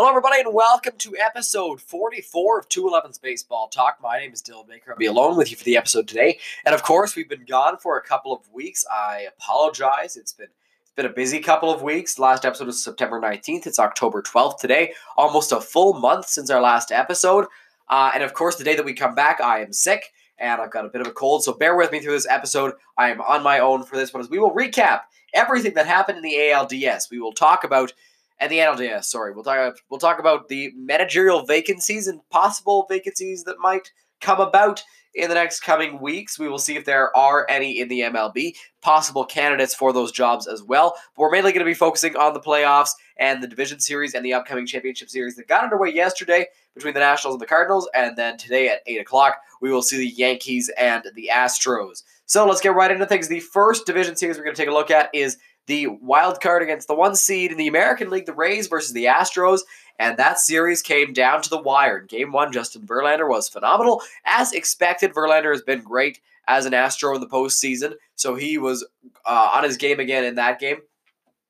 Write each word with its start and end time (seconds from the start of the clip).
Hello, 0.00 0.08
everybody, 0.08 0.40
and 0.40 0.54
welcome 0.54 0.94
to 0.96 1.14
episode 1.18 1.78
44 1.78 2.60
of 2.60 2.68
211's 2.70 3.18
Baseball 3.18 3.68
Talk. 3.68 3.98
My 4.02 4.18
name 4.18 4.32
is 4.32 4.40
Dylan 4.40 4.66
Baker. 4.66 4.92
I'll 4.92 4.96
be 4.96 5.04
alone 5.04 5.36
with 5.36 5.50
you 5.50 5.58
for 5.58 5.64
the 5.64 5.76
episode 5.76 6.08
today. 6.08 6.38
And 6.64 6.74
of 6.74 6.82
course, 6.82 7.14
we've 7.14 7.28
been 7.28 7.44
gone 7.44 7.76
for 7.76 7.98
a 7.98 8.02
couple 8.02 8.32
of 8.32 8.50
weeks. 8.50 8.82
I 8.90 9.26
apologize. 9.36 10.16
It's 10.16 10.32
been 10.32 10.48
it's 10.80 10.92
been 10.96 11.04
a 11.04 11.10
busy 11.10 11.38
couple 11.38 11.70
of 11.70 11.82
weeks. 11.82 12.18
Last 12.18 12.46
episode 12.46 12.68
was 12.68 12.82
September 12.82 13.20
19th. 13.20 13.66
It's 13.66 13.78
October 13.78 14.22
12th 14.22 14.56
today. 14.56 14.94
Almost 15.18 15.52
a 15.52 15.60
full 15.60 15.92
month 15.92 16.28
since 16.28 16.48
our 16.48 16.62
last 16.62 16.90
episode. 16.90 17.44
Uh, 17.90 18.10
and 18.14 18.22
of 18.22 18.32
course, 18.32 18.56
the 18.56 18.64
day 18.64 18.76
that 18.76 18.86
we 18.86 18.94
come 18.94 19.14
back, 19.14 19.42
I 19.42 19.60
am 19.60 19.74
sick 19.74 20.14
and 20.38 20.62
I've 20.62 20.72
got 20.72 20.86
a 20.86 20.88
bit 20.88 21.02
of 21.02 21.08
a 21.08 21.12
cold. 21.12 21.44
So 21.44 21.52
bear 21.52 21.76
with 21.76 21.92
me 21.92 22.00
through 22.00 22.12
this 22.12 22.26
episode. 22.26 22.72
I 22.96 23.10
am 23.10 23.20
on 23.20 23.42
my 23.42 23.58
own 23.58 23.82
for 23.82 23.96
this 23.96 24.14
one 24.14 24.22
as 24.22 24.30
we 24.30 24.38
will 24.38 24.54
recap 24.54 25.02
everything 25.34 25.74
that 25.74 25.86
happened 25.86 26.16
in 26.16 26.24
the 26.24 26.36
ALDS. 26.36 27.10
We 27.10 27.20
will 27.20 27.34
talk 27.34 27.64
about 27.64 27.92
and 28.40 28.50
the 28.50 28.58
NLDS. 28.58 29.04
Sorry, 29.04 29.32
we'll 29.32 29.44
talk. 29.44 29.76
We'll 29.90 30.00
talk 30.00 30.18
about 30.18 30.48
the 30.48 30.72
managerial 30.76 31.44
vacancies 31.44 32.08
and 32.08 32.20
possible 32.30 32.86
vacancies 32.88 33.44
that 33.44 33.58
might 33.60 33.92
come 34.20 34.40
about 34.40 34.82
in 35.14 35.28
the 35.28 35.34
next 35.34 35.60
coming 35.60 36.00
weeks. 36.00 36.38
We 36.38 36.48
will 36.48 36.58
see 36.58 36.76
if 36.76 36.84
there 36.84 37.14
are 37.16 37.46
any 37.48 37.80
in 37.80 37.88
the 37.88 38.00
MLB, 38.00 38.54
possible 38.80 39.24
candidates 39.24 39.74
for 39.74 39.92
those 39.92 40.12
jobs 40.12 40.46
as 40.46 40.62
well. 40.62 40.94
But 41.16 41.22
we're 41.22 41.30
mainly 41.30 41.52
going 41.52 41.64
to 41.64 41.70
be 41.70 41.74
focusing 41.74 42.16
on 42.16 42.32
the 42.32 42.40
playoffs 42.40 42.90
and 43.16 43.42
the 43.42 43.48
division 43.48 43.80
series 43.80 44.14
and 44.14 44.24
the 44.24 44.34
upcoming 44.34 44.66
championship 44.66 45.10
series 45.10 45.36
that 45.36 45.48
got 45.48 45.64
underway 45.64 45.90
yesterday 45.92 46.46
between 46.74 46.94
the 46.94 47.00
Nationals 47.00 47.34
and 47.34 47.40
the 47.40 47.46
Cardinals. 47.46 47.88
And 47.94 48.16
then 48.16 48.36
today 48.36 48.68
at 48.68 48.82
8 48.86 49.00
o'clock, 49.00 49.38
we 49.60 49.70
will 49.70 49.82
see 49.82 49.98
the 49.98 50.08
Yankees 50.08 50.70
and 50.78 51.04
the 51.14 51.30
Astros. 51.32 52.02
So 52.26 52.46
let's 52.46 52.60
get 52.60 52.74
right 52.74 52.92
into 52.92 53.06
things. 53.06 53.26
The 53.26 53.40
first 53.40 53.86
division 53.86 54.14
series 54.14 54.38
we're 54.38 54.44
going 54.44 54.54
to 54.54 54.62
take 54.62 54.70
a 54.70 54.74
look 54.74 54.92
at 54.92 55.10
is 55.12 55.36
the 55.66 55.86
wild 55.86 56.40
card 56.40 56.62
against 56.62 56.88
the 56.88 56.94
one 56.94 57.14
seed 57.14 57.52
in 57.52 57.58
the 57.58 57.68
American 57.68 58.10
League, 58.10 58.26
the 58.26 58.32
Rays 58.32 58.66
versus 58.66 58.92
the 58.92 59.04
Astros. 59.04 59.60
And 59.98 60.16
that 60.16 60.38
series 60.38 60.82
came 60.82 61.12
down 61.12 61.42
to 61.42 61.50
the 61.50 61.60
wire. 61.60 61.98
In 61.98 62.06
game 62.06 62.32
one, 62.32 62.52
Justin 62.52 62.86
Verlander 62.86 63.28
was 63.28 63.48
phenomenal. 63.48 64.02
As 64.24 64.52
expected, 64.52 65.12
Verlander 65.12 65.52
has 65.52 65.62
been 65.62 65.82
great 65.82 66.20
as 66.48 66.66
an 66.66 66.74
Astro 66.74 67.14
in 67.14 67.20
the 67.20 67.26
postseason. 67.26 67.94
So 68.14 68.34
he 68.34 68.58
was 68.58 68.86
uh, 69.26 69.50
on 69.54 69.64
his 69.64 69.76
game 69.76 70.00
again 70.00 70.24
in 70.24 70.36
that 70.36 70.58
game. 70.58 70.78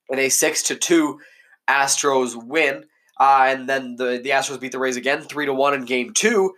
In 0.08 0.19
a 0.19 0.28
6 0.28 0.62
to 0.64 0.74
2 0.74 1.20
Astros 1.69 2.34
win. 2.34 2.84
Uh, 3.19 3.45
and 3.48 3.69
then 3.69 3.97
the, 3.97 4.20
the 4.22 4.30
Astros 4.30 4.61
beat 4.61 4.72
the 4.72 4.78
Rays 4.78 4.97
again, 4.97 5.22
3 5.22 5.47
to 5.47 5.55
1 5.55 5.74
in 5.74 5.84
game 5.84 6.12
two. 6.12 6.55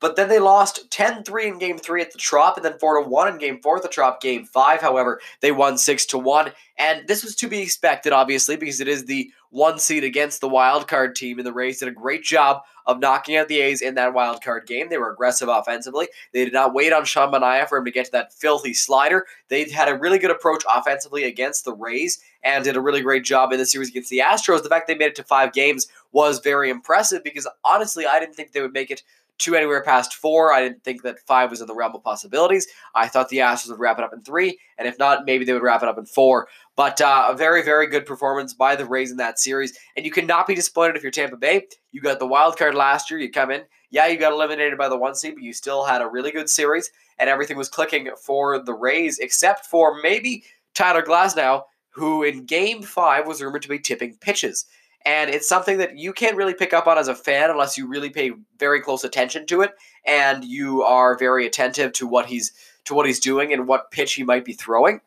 But 0.00 0.16
then 0.16 0.28
they 0.28 0.38
lost 0.38 0.90
10 0.90 1.24
3 1.24 1.48
in 1.48 1.58
game 1.58 1.78
three 1.78 2.02
at 2.02 2.12
the 2.12 2.18
Trop, 2.18 2.56
and 2.56 2.64
then 2.64 2.78
4 2.78 3.02
1 3.02 3.28
in 3.28 3.38
game 3.38 3.60
four 3.62 3.76
at 3.76 3.82
the 3.82 3.88
Trop. 3.88 4.20
Game 4.20 4.44
five, 4.44 4.80
however, 4.80 5.20
they 5.40 5.52
won 5.52 5.78
6 5.78 6.14
1. 6.14 6.52
And 6.78 7.06
this 7.08 7.24
was 7.24 7.34
to 7.36 7.48
be 7.48 7.60
expected, 7.60 8.12
obviously, 8.12 8.56
because 8.56 8.80
it 8.80 8.88
is 8.88 9.06
the 9.06 9.32
one 9.50 9.78
seed 9.78 10.04
against 10.04 10.40
the 10.40 10.48
wild 10.48 10.88
card 10.88 11.16
team, 11.16 11.38
and 11.38 11.46
the 11.46 11.52
Rays 11.52 11.78
did 11.78 11.88
a 11.88 11.92
great 11.92 12.22
job 12.22 12.62
of 12.86 13.00
knocking 13.00 13.36
out 13.36 13.48
the 13.48 13.60
A's 13.60 13.82
in 13.82 13.94
that 13.96 14.14
wild 14.14 14.42
card 14.42 14.66
game. 14.66 14.88
They 14.88 14.98
were 14.98 15.12
aggressive 15.12 15.48
offensively. 15.48 16.08
They 16.32 16.44
did 16.44 16.54
not 16.54 16.72
wait 16.72 16.92
on 16.92 17.04
Sean 17.04 17.32
Manaea 17.32 17.68
for 17.68 17.78
him 17.78 17.84
to 17.84 17.90
get 17.90 18.06
to 18.06 18.12
that 18.12 18.32
filthy 18.32 18.72
slider. 18.72 19.26
They 19.48 19.68
had 19.70 19.88
a 19.88 19.98
really 19.98 20.18
good 20.18 20.30
approach 20.30 20.64
offensively 20.68 21.24
against 21.24 21.64
the 21.64 21.74
Rays 21.74 22.18
and 22.42 22.64
did 22.64 22.76
a 22.76 22.80
really 22.80 23.02
great 23.02 23.24
job 23.24 23.52
in 23.52 23.58
the 23.58 23.66
series 23.66 23.90
against 23.90 24.10
the 24.10 24.22
Astros. 24.24 24.62
The 24.62 24.70
fact 24.70 24.86
they 24.86 24.94
made 24.94 25.08
it 25.08 25.16
to 25.16 25.24
five 25.24 25.52
games 25.52 25.86
was 26.12 26.38
very 26.38 26.70
impressive 26.70 27.22
because 27.22 27.46
honestly, 27.64 28.06
I 28.06 28.18
didn't 28.20 28.34
think 28.34 28.52
they 28.52 28.62
would 28.62 28.72
make 28.72 28.90
it 28.90 29.02
two 29.38 29.54
anywhere 29.54 29.82
past 29.82 30.14
four. 30.14 30.52
I 30.52 30.60
didn't 30.60 30.84
think 30.84 31.02
that 31.02 31.20
five 31.26 31.50
was 31.50 31.60
in 31.60 31.66
the 31.66 31.74
realm 31.74 31.94
of 31.94 32.02
possibilities. 32.02 32.66
I 32.94 33.08
thought 33.08 33.28
the 33.28 33.38
Astros 33.38 33.70
would 33.70 33.78
wrap 33.78 33.98
it 33.98 34.04
up 34.04 34.12
in 34.12 34.22
three, 34.22 34.58
and 34.76 34.86
if 34.86 34.98
not, 34.98 35.24
maybe 35.24 35.44
they 35.44 35.52
would 35.52 35.62
wrap 35.62 35.82
it 35.82 35.88
up 35.88 35.98
in 35.98 36.06
four. 36.06 36.48
But 36.76 37.00
uh, 37.00 37.28
a 37.30 37.36
very, 37.36 37.62
very 37.62 37.86
good 37.86 38.06
performance 38.06 38.52
by 38.52 38.76
the 38.76 38.86
Rays 38.86 39.10
in 39.10 39.16
that 39.18 39.38
series, 39.38 39.78
and 39.96 40.04
you 40.04 40.12
cannot 40.12 40.46
be 40.46 40.54
disappointed 40.54 40.96
if 40.96 41.02
you're 41.02 41.12
Tampa 41.12 41.36
Bay. 41.36 41.66
You 41.92 42.00
got 42.00 42.18
the 42.18 42.26
wild 42.26 42.56
card 42.56 42.74
last 42.74 43.10
year. 43.10 43.20
You 43.20 43.30
come 43.30 43.50
in, 43.50 43.62
yeah, 43.90 44.06
you 44.06 44.18
got 44.18 44.32
eliminated 44.32 44.76
by 44.76 44.88
the 44.88 44.98
one 44.98 45.14
seed, 45.14 45.34
but 45.34 45.42
you 45.42 45.52
still 45.52 45.84
had 45.84 46.02
a 46.02 46.08
really 46.08 46.30
good 46.30 46.50
series, 46.50 46.90
and 47.18 47.30
everything 47.30 47.56
was 47.56 47.68
clicking 47.68 48.10
for 48.22 48.62
the 48.62 48.74
Rays, 48.74 49.18
except 49.18 49.66
for 49.66 50.00
maybe 50.02 50.44
Tyler 50.74 51.02
Glasnow, 51.02 51.62
who 51.90 52.22
in 52.22 52.44
Game 52.44 52.82
Five 52.82 53.26
was 53.26 53.42
rumored 53.42 53.62
to 53.62 53.68
be 53.68 53.78
tipping 53.78 54.16
pitches 54.16 54.66
and 55.08 55.30
it's 55.30 55.48
something 55.48 55.78
that 55.78 55.96
you 55.96 56.12
can't 56.12 56.36
really 56.36 56.52
pick 56.52 56.74
up 56.74 56.86
on 56.86 56.98
as 56.98 57.08
a 57.08 57.14
fan 57.14 57.48
unless 57.48 57.78
you 57.78 57.86
really 57.86 58.10
pay 58.10 58.32
very 58.58 58.78
close 58.78 59.04
attention 59.04 59.46
to 59.46 59.62
it 59.62 59.72
and 60.04 60.44
you 60.44 60.82
are 60.82 61.16
very 61.16 61.46
attentive 61.46 61.94
to 61.94 62.06
what 62.06 62.26
he's 62.26 62.52
to 62.84 62.92
what 62.92 63.06
he's 63.06 63.18
doing 63.18 63.50
and 63.50 63.66
what 63.66 63.90
pitch 63.90 64.12
he 64.14 64.22
might 64.22 64.44
be 64.44 64.52
throwing. 64.52 65.00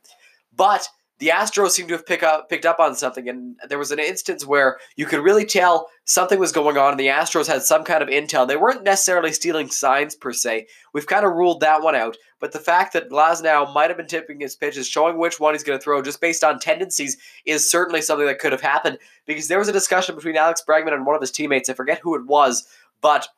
But 0.56 0.88
the 1.20 1.28
Astros 1.28 1.72
seem 1.72 1.88
to 1.88 1.94
have 1.94 2.08
pick 2.08 2.24
up, 2.24 2.50
picked 2.50 2.66
up 2.66 2.80
on 2.80 2.96
something, 2.96 3.30
and 3.30 3.58
there 3.70 3.78
was 3.78 3.92
an 3.92 4.00
instance 4.00 4.44
where 4.44 4.80
you 4.96 5.06
could 5.06 5.20
really 5.20 5.46
tell 5.46 5.88
something 6.12 6.40
was 6.40 6.52
going 6.52 6.78
on, 6.78 6.92
and 6.92 7.00
the 7.00 7.08
Astros 7.08 7.48
had 7.48 7.64
some 7.64 7.86
kind 7.86 8.04
of 8.04 8.10
intel. 8.10 8.46
They 8.46 8.58
weren't 8.58 8.84
necessarily 8.84 9.32
stealing 9.32 9.70
signs 9.70 10.14
per 10.14 10.34
se. 10.34 10.68
We've 10.94 11.08
kind 11.08 11.26
of 11.26 11.32
ruled 11.32 11.62
that 11.62 11.82
one 11.82 11.96
out, 11.96 12.18
but 12.42 12.52
the 12.52 12.60
fact 12.60 12.92
that 12.92 13.10
Glasnow 13.10 13.74
might 13.74 13.90
have 13.90 13.96
been 13.96 14.08
tipping 14.08 14.42
his 14.42 14.54
pitches, 14.54 14.90
showing 14.90 15.18
which 15.18 15.40
one 15.40 15.54
he's 15.54 15.64
going 15.64 15.80
to 15.80 15.84
throw 15.84 16.02
just 16.02 16.20
based 16.20 16.44
on 16.44 16.60
tendencies, 16.60 17.16
is 17.46 17.70
certainly 17.70 18.02
something 18.02 18.28
that 18.28 18.40
could 18.40 18.52
have 18.52 18.60
happened 18.60 18.98
because 19.26 19.48
there 19.48 19.60
was 19.60 19.70
a 19.70 19.74
discussion 19.74 20.14
between 20.14 20.36
Alex 20.36 20.62
Bregman 20.68 20.94
and 20.94 21.06
one 21.06 21.16
of 21.16 21.22
his 21.22 21.32
teammates. 21.32 21.70
I 21.70 21.76
forget 21.76 22.00
who 22.00 22.16
it 22.16 22.26
was, 22.26 22.68
but 23.00 23.30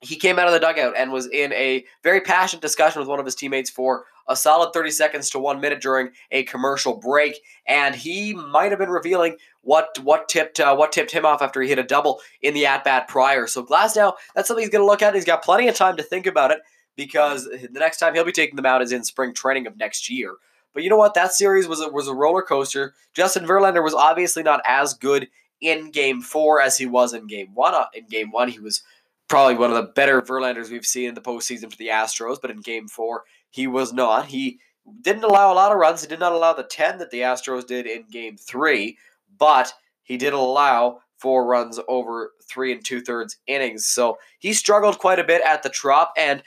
he 0.00 0.16
came 0.16 0.38
out 0.38 0.48
of 0.48 0.52
the 0.52 0.58
dugout 0.58 0.94
and 0.96 1.12
was 1.12 1.28
in 1.28 1.52
a 1.52 1.84
very 2.02 2.22
passionate 2.22 2.62
discussion 2.62 3.00
with 3.00 3.08
one 3.08 3.20
of 3.20 3.26
his 3.26 3.34
teammates 3.36 3.70
for 3.70 4.06
a 4.26 4.34
solid 4.34 4.72
30 4.72 4.90
seconds 4.90 5.30
to 5.30 5.38
one 5.38 5.60
minute 5.60 5.80
during 5.80 6.10
a 6.30 6.42
commercial 6.44 6.96
break, 6.96 7.40
and 7.66 7.94
he 7.94 8.34
might 8.34 8.72
have 8.72 8.78
been 8.78 8.90
revealing 8.90 9.36
what 9.62 9.98
what 10.02 10.28
tipped 10.28 10.60
uh, 10.60 10.74
what 10.74 10.92
tipped 10.92 11.10
him 11.10 11.24
off 11.24 11.42
after 11.42 11.60
he 11.60 11.68
hit 11.68 11.78
a 11.78 11.84
double 11.84 12.20
in 12.42 12.54
the 12.54 12.66
at 12.66 12.84
bat 12.84 13.08
prior. 13.08 13.46
So 13.46 13.64
Glasnow, 13.64 14.14
that's 14.34 14.48
something 14.48 14.62
he's 14.62 14.70
going 14.70 14.82
to 14.82 14.86
look 14.86 15.02
at. 15.02 15.14
He's 15.14 15.24
got 15.24 15.42
plenty 15.42 15.68
of 15.68 15.74
time 15.74 15.96
to 15.96 16.02
think 16.02 16.26
about 16.26 16.50
it 16.50 16.60
because 16.96 17.44
the 17.44 17.68
next 17.78 17.98
time 17.98 18.14
he'll 18.14 18.24
be 18.24 18.32
taking 18.32 18.56
them 18.56 18.66
out 18.66 18.82
is 18.82 18.92
in 18.92 19.04
spring 19.04 19.34
training 19.34 19.66
of 19.66 19.76
next 19.76 20.10
year. 20.10 20.34
But 20.72 20.82
you 20.82 20.90
know 20.90 20.96
what? 20.96 21.14
That 21.14 21.32
series 21.32 21.66
was 21.66 21.80
a, 21.80 21.88
was 21.88 22.08
a 22.08 22.14
roller 22.14 22.42
coaster. 22.42 22.94
Justin 23.14 23.44
Verlander 23.44 23.82
was 23.82 23.94
obviously 23.94 24.42
not 24.42 24.62
as 24.66 24.94
good 24.94 25.28
in 25.60 25.90
Game 25.90 26.22
Four 26.22 26.60
as 26.60 26.78
he 26.78 26.86
was 26.86 27.12
in 27.12 27.26
Game 27.26 27.54
One. 27.54 27.74
Uh, 27.74 27.86
in 27.92 28.06
Game 28.06 28.30
One, 28.30 28.48
he 28.48 28.60
was 28.60 28.82
probably 29.28 29.56
one 29.56 29.70
of 29.70 29.76
the 29.76 29.92
better 29.92 30.22
Verlanders 30.22 30.70
we've 30.70 30.86
seen 30.86 31.08
in 31.08 31.14
the 31.14 31.20
postseason 31.20 31.70
for 31.70 31.76
the 31.76 31.88
Astros. 31.88 32.38
But 32.40 32.50
in 32.50 32.60
Game 32.60 32.86
Four, 32.86 33.24
he 33.50 33.66
was 33.66 33.92
not. 33.92 34.26
He 34.26 34.58
didn't 35.02 35.24
allow 35.24 35.52
a 35.52 35.54
lot 35.54 35.72
of 35.72 35.78
runs. 35.78 36.02
He 36.02 36.08
did 36.08 36.20
not 36.20 36.32
allow 36.32 36.52
the 36.52 36.62
10 36.62 36.98
that 36.98 37.10
the 37.10 37.20
Astros 37.20 37.66
did 37.66 37.86
in 37.86 38.04
game 38.10 38.36
three, 38.36 38.96
but 39.40 39.72
he 40.04 40.16
did 40.16 40.32
allow 40.32 41.00
four 41.18 41.46
runs 41.46 41.80
over 41.88 42.32
three 42.48 42.72
and 42.72 42.84
two 42.84 43.00
thirds 43.00 43.36
innings. 43.46 43.86
So 43.86 44.18
he 44.38 44.52
struggled 44.52 44.98
quite 44.98 45.18
a 45.18 45.24
bit 45.24 45.42
at 45.44 45.62
the 45.62 45.68
Trop. 45.68 46.12
And 46.16 46.42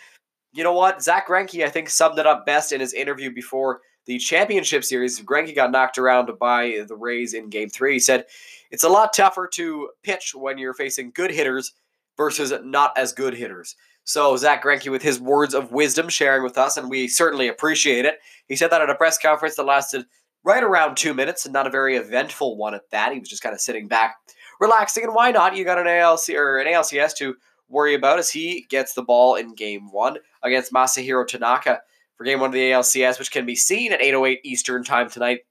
you 0.54 0.64
know 0.64 0.74
what? 0.74 1.04
Zack 1.04 1.28
Greinke, 1.28 1.66
I 1.66 1.70
think, 1.70 1.90
summed 1.90 2.20
it 2.20 2.28
up 2.28 2.46
best 2.46 2.72
in 2.72 2.80
his 2.80 2.94
interview 2.94 3.34
before 3.34 3.82
the 4.06 4.18
championship 4.18 4.84
series. 4.84 5.20
Greinke 5.22 5.56
got 5.56 5.72
knocked 5.72 5.98
around 5.98 6.30
by 6.40 6.84
the 6.88 6.96
Rays 6.96 7.34
in 7.34 7.50
game 7.50 7.70
three. 7.70 7.94
He 7.94 8.00
said, 8.00 8.26
It's 8.72 8.84
a 8.84 8.90
lot 8.90 9.14
tougher 9.14 9.50
to 9.54 9.90
pitch 10.04 10.34
when 10.36 10.58
you're 10.58 10.74
facing 10.74 11.12
good 11.14 11.32
hitters 11.32 11.74
versus 12.18 12.54
not 12.64 12.98
as 12.98 13.14
good 13.14 13.34
hitters. 13.34 13.76
So 14.06 14.36
Zack 14.36 14.64
Greinke, 14.64 14.92
with 14.92 15.02
his 15.02 15.20
words 15.20 15.54
of 15.54 15.72
wisdom, 15.72 16.10
sharing 16.10 16.44
with 16.44 16.58
us, 16.58 16.76
and 16.76 16.90
we 16.90 17.08
certainly 17.08 17.48
appreciate 17.48 18.06
it. 18.06 18.20
He 18.48 18.56
said 18.56 18.70
that 18.72 18.82
at 18.82 18.90
a 18.90 18.96
press 18.96 19.18
conference 19.18 19.56
that 19.56 19.64
lasted 19.64 20.06
right 20.44 20.64
around 20.64 20.96
two 20.96 21.14
minutes, 21.14 21.46
and 21.46 21.54
not 21.54 21.68
a 21.68 21.72
very 21.72 21.96
eventful 21.96 22.58
one 22.58 22.74
at 22.74 22.90
that. 22.92 23.14
He 23.14 23.20
was 23.20 23.30
just 23.30 23.44
kind 23.44 23.54
of 23.54 23.62
sitting 23.62 23.88
back, 23.88 24.16
relaxing, 24.60 25.04
and 25.04 25.16
why 25.16 25.32
not? 25.32 25.56
You 25.56 25.64
got 25.64 25.80
an 25.80 25.88
ALC 25.88 26.30
or 26.30 26.60
an 26.60 26.68
ALCS 26.68 27.16
to 27.18 27.36
worry 27.70 27.96
about 27.96 28.20
as 28.20 28.30
he 28.30 28.66
gets 28.70 28.94
the 28.94 29.04
ball 29.04 29.36
in 29.36 29.56
Game 29.56 29.92
One 29.92 30.18
against 30.44 30.74
Masahiro 30.74 31.26
Tanaka 31.26 31.82
for 32.16 32.24
Game 32.24 32.40
One 32.40 32.50
of 32.50 32.54
the 32.54 32.72
ALCS, 32.72 33.20
which 33.20 33.32
can 33.32 33.46
be 33.46 33.56
seen 33.56 33.92
at 33.94 34.02
8:08 34.02 34.40
Eastern 34.44 34.84
Time 34.84 35.10
tonight 35.10 35.42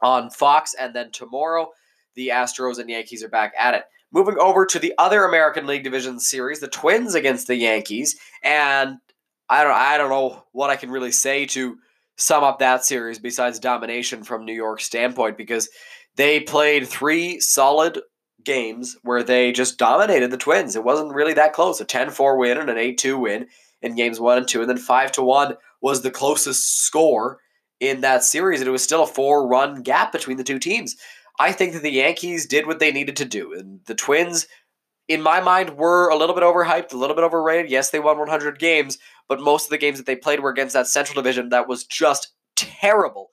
on 0.00 0.30
Fox, 0.30 0.74
and 0.74 0.94
then 0.94 1.10
tomorrow 1.10 1.70
the 2.14 2.28
Astros 2.28 2.78
and 2.78 2.88
Yankees 2.88 3.24
are 3.24 3.28
back 3.28 3.52
at 3.58 3.74
it. 3.74 3.84
Moving 4.12 4.38
over 4.38 4.64
to 4.66 4.78
the 4.78 4.94
other 4.98 5.24
American 5.24 5.66
League 5.66 5.82
Division 5.82 6.20
series, 6.20 6.60
the 6.60 6.68
Twins 6.68 7.16
against 7.16 7.48
the 7.48 7.56
Yankees, 7.56 8.16
and 8.42 8.98
I 9.48 9.64
don't 9.64 9.72
I 9.72 9.98
don't 9.98 10.10
know 10.10 10.44
what 10.52 10.70
I 10.70 10.76
can 10.76 10.90
really 10.90 11.12
say 11.12 11.46
to 11.46 11.76
sum 12.16 12.44
up 12.44 12.58
that 12.58 12.84
series 12.84 13.18
besides 13.18 13.58
domination 13.58 14.22
from 14.22 14.44
New 14.44 14.52
York's 14.52 14.84
standpoint 14.84 15.36
because 15.36 15.68
they 16.16 16.40
played 16.40 16.86
three 16.86 17.40
solid 17.40 18.00
games 18.44 18.96
where 19.02 19.22
they 19.22 19.52
just 19.52 19.78
dominated 19.78 20.30
the 20.30 20.36
Twins. 20.36 20.76
It 20.76 20.84
wasn't 20.84 21.14
really 21.14 21.34
that 21.34 21.52
close. 21.52 21.80
A 21.80 21.84
10-4 21.84 22.38
win 22.38 22.58
and 22.58 22.70
an 22.70 22.76
8-2 22.76 23.20
win 23.20 23.46
in 23.82 23.96
games 23.96 24.20
1 24.20 24.38
and 24.38 24.48
2 24.48 24.60
and 24.60 24.70
then 24.70 24.78
5 24.78 25.12
to 25.12 25.22
1 25.22 25.56
was 25.80 26.02
the 26.02 26.10
closest 26.10 26.84
score 26.84 27.40
in 27.80 28.00
that 28.02 28.24
series 28.24 28.60
and 28.60 28.68
it 28.68 28.72
was 28.72 28.82
still 28.82 29.02
a 29.02 29.06
four-run 29.06 29.82
gap 29.82 30.12
between 30.12 30.36
the 30.36 30.44
two 30.44 30.58
teams. 30.58 30.96
I 31.38 31.52
think 31.52 31.72
that 31.72 31.82
the 31.82 31.90
Yankees 31.90 32.46
did 32.46 32.66
what 32.66 32.78
they 32.78 32.92
needed 32.92 33.16
to 33.16 33.24
do. 33.24 33.52
And 33.54 33.80
the 33.86 33.94
Twins, 33.94 34.46
in 35.08 35.20
my 35.20 35.40
mind, 35.40 35.76
were 35.76 36.08
a 36.08 36.16
little 36.16 36.34
bit 36.34 36.44
overhyped, 36.44 36.92
a 36.92 36.96
little 36.96 37.16
bit 37.16 37.24
overrated. 37.24 37.70
Yes, 37.70 37.90
they 37.90 37.98
won 37.98 38.18
100 38.18 38.58
games, 38.58 38.98
but 39.28 39.40
most 39.40 39.66
of 39.66 39.70
the 39.70 39.78
games 39.78 39.98
that 39.98 40.06
they 40.06 40.16
played 40.16 40.40
were 40.40 40.50
against 40.50 40.74
that 40.74 40.86
Central 40.86 41.22
Division 41.22 41.48
that 41.50 41.68
was 41.68 41.84
just 41.84 42.32
terrible. 42.56 43.30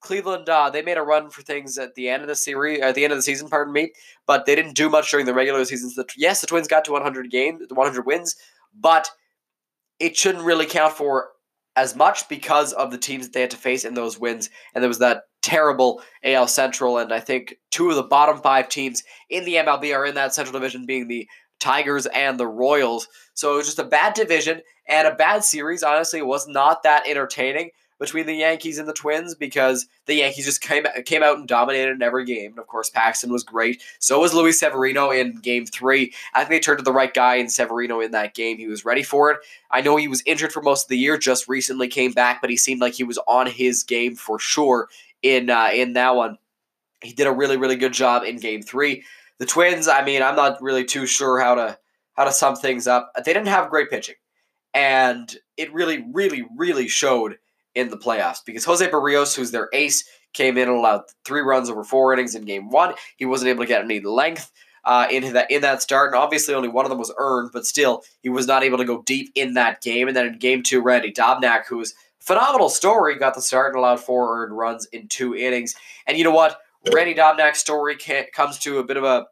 Cleveland, 0.00 0.48
uh, 0.48 0.70
they 0.70 0.82
made 0.82 0.96
a 0.96 1.02
run 1.02 1.28
for 1.28 1.42
things 1.42 1.76
at 1.76 1.94
the 1.94 2.08
end 2.08 2.22
of 2.22 2.28
the 2.28 2.34
series, 2.34 2.80
at 2.80 2.94
the 2.94 3.04
end 3.04 3.12
of 3.12 3.18
the 3.18 3.22
season, 3.22 3.48
pardon 3.48 3.72
me, 3.72 3.92
but 4.26 4.46
they 4.46 4.54
didn't 4.54 4.74
do 4.74 4.88
much 4.88 5.10
during 5.10 5.26
the 5.26 5.34
regular 5.34 5.64
season. 5.64 5.90
So 5.90 6.02
the, 6.02 6.08
yes, 6.16 6.40
the 6.40 6.46
Twins 6.46 6.68
got 6.68 6.84
to 6.86 6.92
100 6.92 7.30
games, 7.30 7.62
100 7.68 8.06
wins, 8.06 8.34
but 8.78 9.10
it 9.98 10.16
shouldn't 10.16 10.44
really 10.44 10.64
count 10.64 10.94
for 10.94 11.28
as 11.76 11.94
much 11.94 12.28
because 12.28 12.72
of 12.72 12.90
the 12.90 12.98
teams 12.98 13.26
that 13.26 13.32
they 13.34 13.42
had 13.42 13.50
to 13.50 13.56
face 13.56 13.84
in 13.84 13.94
those 13.94 14.18
wins. 14.18 14.48
And 14.74 14.82
there 14.82 14.88
was 14.88 14.98
that 14.98 15.24
terrible 15.42 16.02
AL 16.24 16.48
Central, 16.48 16.98
and 16.98 17.12
I 17.12 17.20
think 17.20 17.56
two 17.70 17.90
of 17.90 17.96
the 17.96 18.02
bottom 18.02 18.38
five 18.38 18.68
teams 18.68 19.02
in 19.28 19.44
the 19.44 19.54
MLB 19.54 19.94
are 19.94 20.06
in 20.06 20.14
that 20.14 20.34
Central 20.34 20.52
Division, 20.52 20.86
being 20.86 21.08
the 21.08 21.28
Tigers 21.60 22.06
and 22.06 22.38
the 22.38 22.46
Royals. 22.46 23.08
So 23.34 23.54
it 23.54 23.58
was 23.58 23.66
just 23.66 23.78
a 23.78 23.84
bad 23.84 24.14
division 24.14 24.62
and 24.86 25.06
a 25.06 25.14
bad 25.14 25.44
series. 25.44 25.82
Honestly, 25.82 26.18
it 26.18 26.26
was 26.26 26.48
not 26.48 26.82
that 26.82 27.06
entertaining 27.06 27.70
between 28.00 28.24
the 28.24 28.34
Yankees 28.34 28.78
and 28.78 28.88
the 28.88 28.94
Twins 28.94 29.34
because 29.34 29.86
the 30.06 30.14
Yankees 30.14 30.46
just 30.46 30.62
came 30.62 30.84
came 31.04 31.22
out 31.22 31.36
and 31.36 31.46
dominated 31.46 31.92
in 31.92 32.02
every 32.02 32.24
game. 32.24 32.52
And 32.52 32.58
of 32.58 32.66
course, 32.66 32.90
Paxton 32.90 33.30
was 33.30 33.44
great. 33.44 33.82
So 34.00 34.20
was 34.20 34.34
Luis 34.34 34.58
Severino 34.58 35.10
in 35.10 35.36
Game 35.36 35.66
Three. 35.66 36.12
I 36.34 36.40
think 36.40 36.50
they 36.50 36.60
turned 36.60 36.78
to 36.78 36.84
the 36.84 36.92
right 36.92 37.12
guy 37.12 37.36
in 37.36 37.48
Severino 37.48 38.00
in 38.00 38.10
that 38.12 38.34
game. 38.34 38.56
He 38.56 38.66
was 38.66 38.84
ready 38.84 39.02
for 39.02 39.30
it. 39.30 39.38
I 39.70 39.82
know 39.82 39.96
he 39.96 40.08
was 40.08 40.22
injured 40.26 40.52
for 40.52 40.62
most 40.62 40.86
of 40.86 40.88
the 40.88 40.98
year. 40.98 41.18
Just 41.18 41.46
recently 41.46 41.88
came 41.88 42.12
back, 42.12 42.40
but 42.40 42.50
he 42.50 42.56
seemed 42.56 42.80
like 42.80 42.94
he 42.94 43.04
was 43.04 43.18
on 43.28 43.46
his 43.46 43.84
game 43.84 44.16
for 44.16 44.38
sure 44.38 44.88
in 45.22 45.50
uh, 45.50 45.68
in 45.72 45.92
that 45.92 46.16
one. 46.16 46.38
He 47.02 47.12
did 47.12 47.26
a 47.26 47.32
really 47.32 47.58
really 47.58 47.76
good 47.76 47.92
job 47.92 48.24
in 48.24 48.38
Game 48.38 48.62
Three. 48.62 49.04
The 49.40 49.46
Twins. 49.46 49.88
I 49.88 50.04
mean, 50.04 50.22
I'm 50.22 50.36
not 50.36 50.62
really 50.62 50.84
too 50.84 51.06
sure 51.06 51.40
how 51.40 51.56
to 51.56 51.78
how 52.12 52.24
to 52.24 52.32
sum 52.32 52.54
things 52.54 52.86
up. 52.86 53.10
They 53.16 53.32
didn't 53.32 53.48
have 53.48 53.70
great 53.70 53.90
pitching, 53.90 54.16
and 54.74 55.34
it 55.56 55.72
really 55.72 56.04
really 56.12 56.44
really 56.56 56.86
showed 56.86 57.38
in 57.74 57.88
the 57.88 57.96
playoffs 57.96 58.44
because 58.44 58.64
Jose 58.66 58.86
Berrios, 58.88 59.34
who's 59.34 59.50
their 59.50 59.70
ace, 59.72 60.08
came 60.34 60.58
in 60.58 60.68
and 60.68 60.76
allowed 60.76 61.04
three 61.24 61.40
runs 61.40 61.70
over 61.70 61.84
four 61.84 62.12
innings 62.12 62.34
in 62.34 62.44
game 62.44 62.68
one. 62.68 62.94
He 63.16 63.24
wasn't 63.24 63.48
able 63.48 63.62
to 63.62 63.68
get 63.68 63.82
any 63.82 64.00
length 64.00 64.52
uh, 64.84 65.06
in 65.10 65.32
that 65.32 65.50
in 65.50 65.62
that 65.62 65.80
start, 65.80 66.12
and 66.12 66.22
obviously 66.22 66.54
only 66.54 66.68
one 66.68 66.84
of 66.84 66.90
them 66.90 66.98
was 66.98 67.12
earned, 67.16 67.50
but 67.52 67.64
still 67.64 68.02
he 68.22 68.28
was 68.28 68.46
not 68.46 68.62
able 68.62 68.78
to 68.78 68.84
go 68.84 69.02
deep 69.02 69.30
in 69.34 69.54
that 69.54 69.80
game. 69.80 70.06
And 70.06 70.16
then 70.16 70.26
in 70.26 70.38
game 70.38 70.62
two, 70.62 70.82
Randy 70.82 71.12
Dobnak, 71.12 71.64
who's 71.66 71.94
phenomenal 72.18 72.68
story, 72.68 73.18
got 73.18 73.34
the 73.34 73.40
start 73.40 73.72
and 73.72 73.78
allowed 73.78 74.00
four 74.00 74.42
earned 74.42 74.56
runs 74.56 74.86
in 74.92 75.08
two 75.08 75.34
innings. 75.34 75.74
And 76.06 76.18
you 76.18 76.24
know 76.24 76.30
what? 76.30 76.58
Randy 76.92 77.14
Dobnak's 77.14 77.58
story 77.58 77.96
comes 78.32 78.58
to 78.60 78.78
a 78.78 78.84
bit 78.84 78.96
of 78.96 79.04
a, 79.04 79.26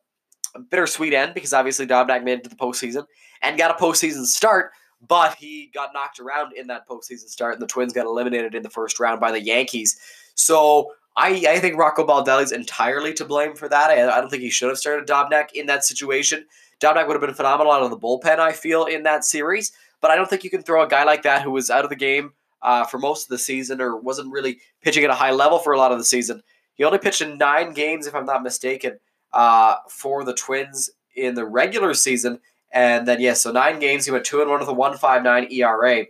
a 0.55 0.61
bittersweet 0.61 1.15
end 1.15 1.35
because 1.35 1.53
obviously 1.53 1.87
Dobnak 1.87 2.25
made 2.25 2.39
it 2.39 2.45
to 2.45 2.51
the 2.51 2.57
postseason 2.57 3.05
and 3.43 3.57
got 3.57 3.71
a 3.71 3.83
postseason 3.83 4.25
start 4.25 4.73
but 5.07 5.35
he 5.35 5.71
got 5.73 5.91
knocked 5.95 6.19
around 6.19 6.55
in 6.57 6.67
that 6.69 6.89
postseason 6.89 7.29
start, 7.29 7.55
and 7.55 7.63
the 7.63 7.67
Twins 7.67 7.93
got 7.93 8.07
eliminated 8.07 8.55
in 8.55 8.63
the 8.63 8.71
first 8.71 8.99
round 8.99 9.21
by 9.21 9.31
the 9.31 9.41
Yankees. 9.41 9.99
So 10.35 10.93
I, 11.17 11.45
I 11.49 11.59
think 11.59 11.79
Rocco 11.79 12.05
Baldelli's 12.07 12.53
entirely 12.53 13.15
to 13.15 13.25
blame 13.25 13.55
for 13.55 13.69
that. 13.69 13.91
I, 13.91 14.09
I 14.11 14.21
don't 14.21 14.31
think 14.31 14.43
he 14.43 14.51
should 14.51 14.69
have 14.69 14.79
started 14.79 15.09
Dobnak 15.09 15.53
in 15.55 15.67
that 15.67 15.85
situation. 15.85 16.45
Dobnak 16.81 17.07
would 17.07 17.15
have 17.15 17.21
been 17.21 17.35
phenomenal 17.35 17.73
out 17.73 17.83
of 17.83 17.91
the 17.91 17.99
bullpen, 17.99 18.39
I 18.39 18.53
feel, 18.53 18.85
in 18.85 19.03
that 19.05 19.25
series. 19.25 19.73
But 20.01 20.11
I 20.11 20.17
don't 20.17 20.31
think 20.31 20.45
you 20.45 20.51
can 20.51 20.63
throw 20.63 20.83
a 20.83 20.89
guy 20.89 21.05
like 21.05 21.23
that 21.23 21.43
who 21.43 21.51
was 21.51 21.71
out 21.71 21.85
of 21.85 21.91
the 21.91 21.97
game 21.97 22.33
uh, 22.63 22.85
for 22.85 22.99
most 22.99 23.25
of 23.25 23.31
the 23.31 23.39
season 23.39 23.81
or 23.81 23.97
wasn't 23.97 24.33
really 24.33 24.59
pitching 24.83 25.05
at 25.05 25.11
a 25.11 25.15
high 25.15 25.33
level 25.33 25.59
for 25.59 25.73
a 25.73 25.79
lot 25.79 25.91
of 25.91 25.99
the 25.99 26.05
season. 26.05 26.43
He 26.79 26.85
only 26.85 26.99
pitched 26.99 27.21
in 27.21 27.37
nine 27.37 27.75
games, 27.75 28.07
if 28.07 28.15
I'm 28.15 28.25
not 28.25 28.43
mistaken, 28.43 29.01
uh, 29.33 29.75
for 29.91 30.25
the 30.25 30.33
Twins 30.33 30.91
in 31.15 31.35
the 31.35 31.45
regular 31.45 31.93
season, 31.93 32.41
and 32.71 33.07
then, 33.07 33.21
yes, 33.21 33.45
yeah, 33.45 33.51
so 33.51 33.53
nine 33.53 33.81
games, 33.81 34.05
he 34.05 34.11
went 34.11 34.25
2 34.25 34.41
and 34.41 34.51
1 34.51 34.61
with 34.61 34.69
a 34.69 34.73
159 34.73 35.53
ERA. 35.53 36.07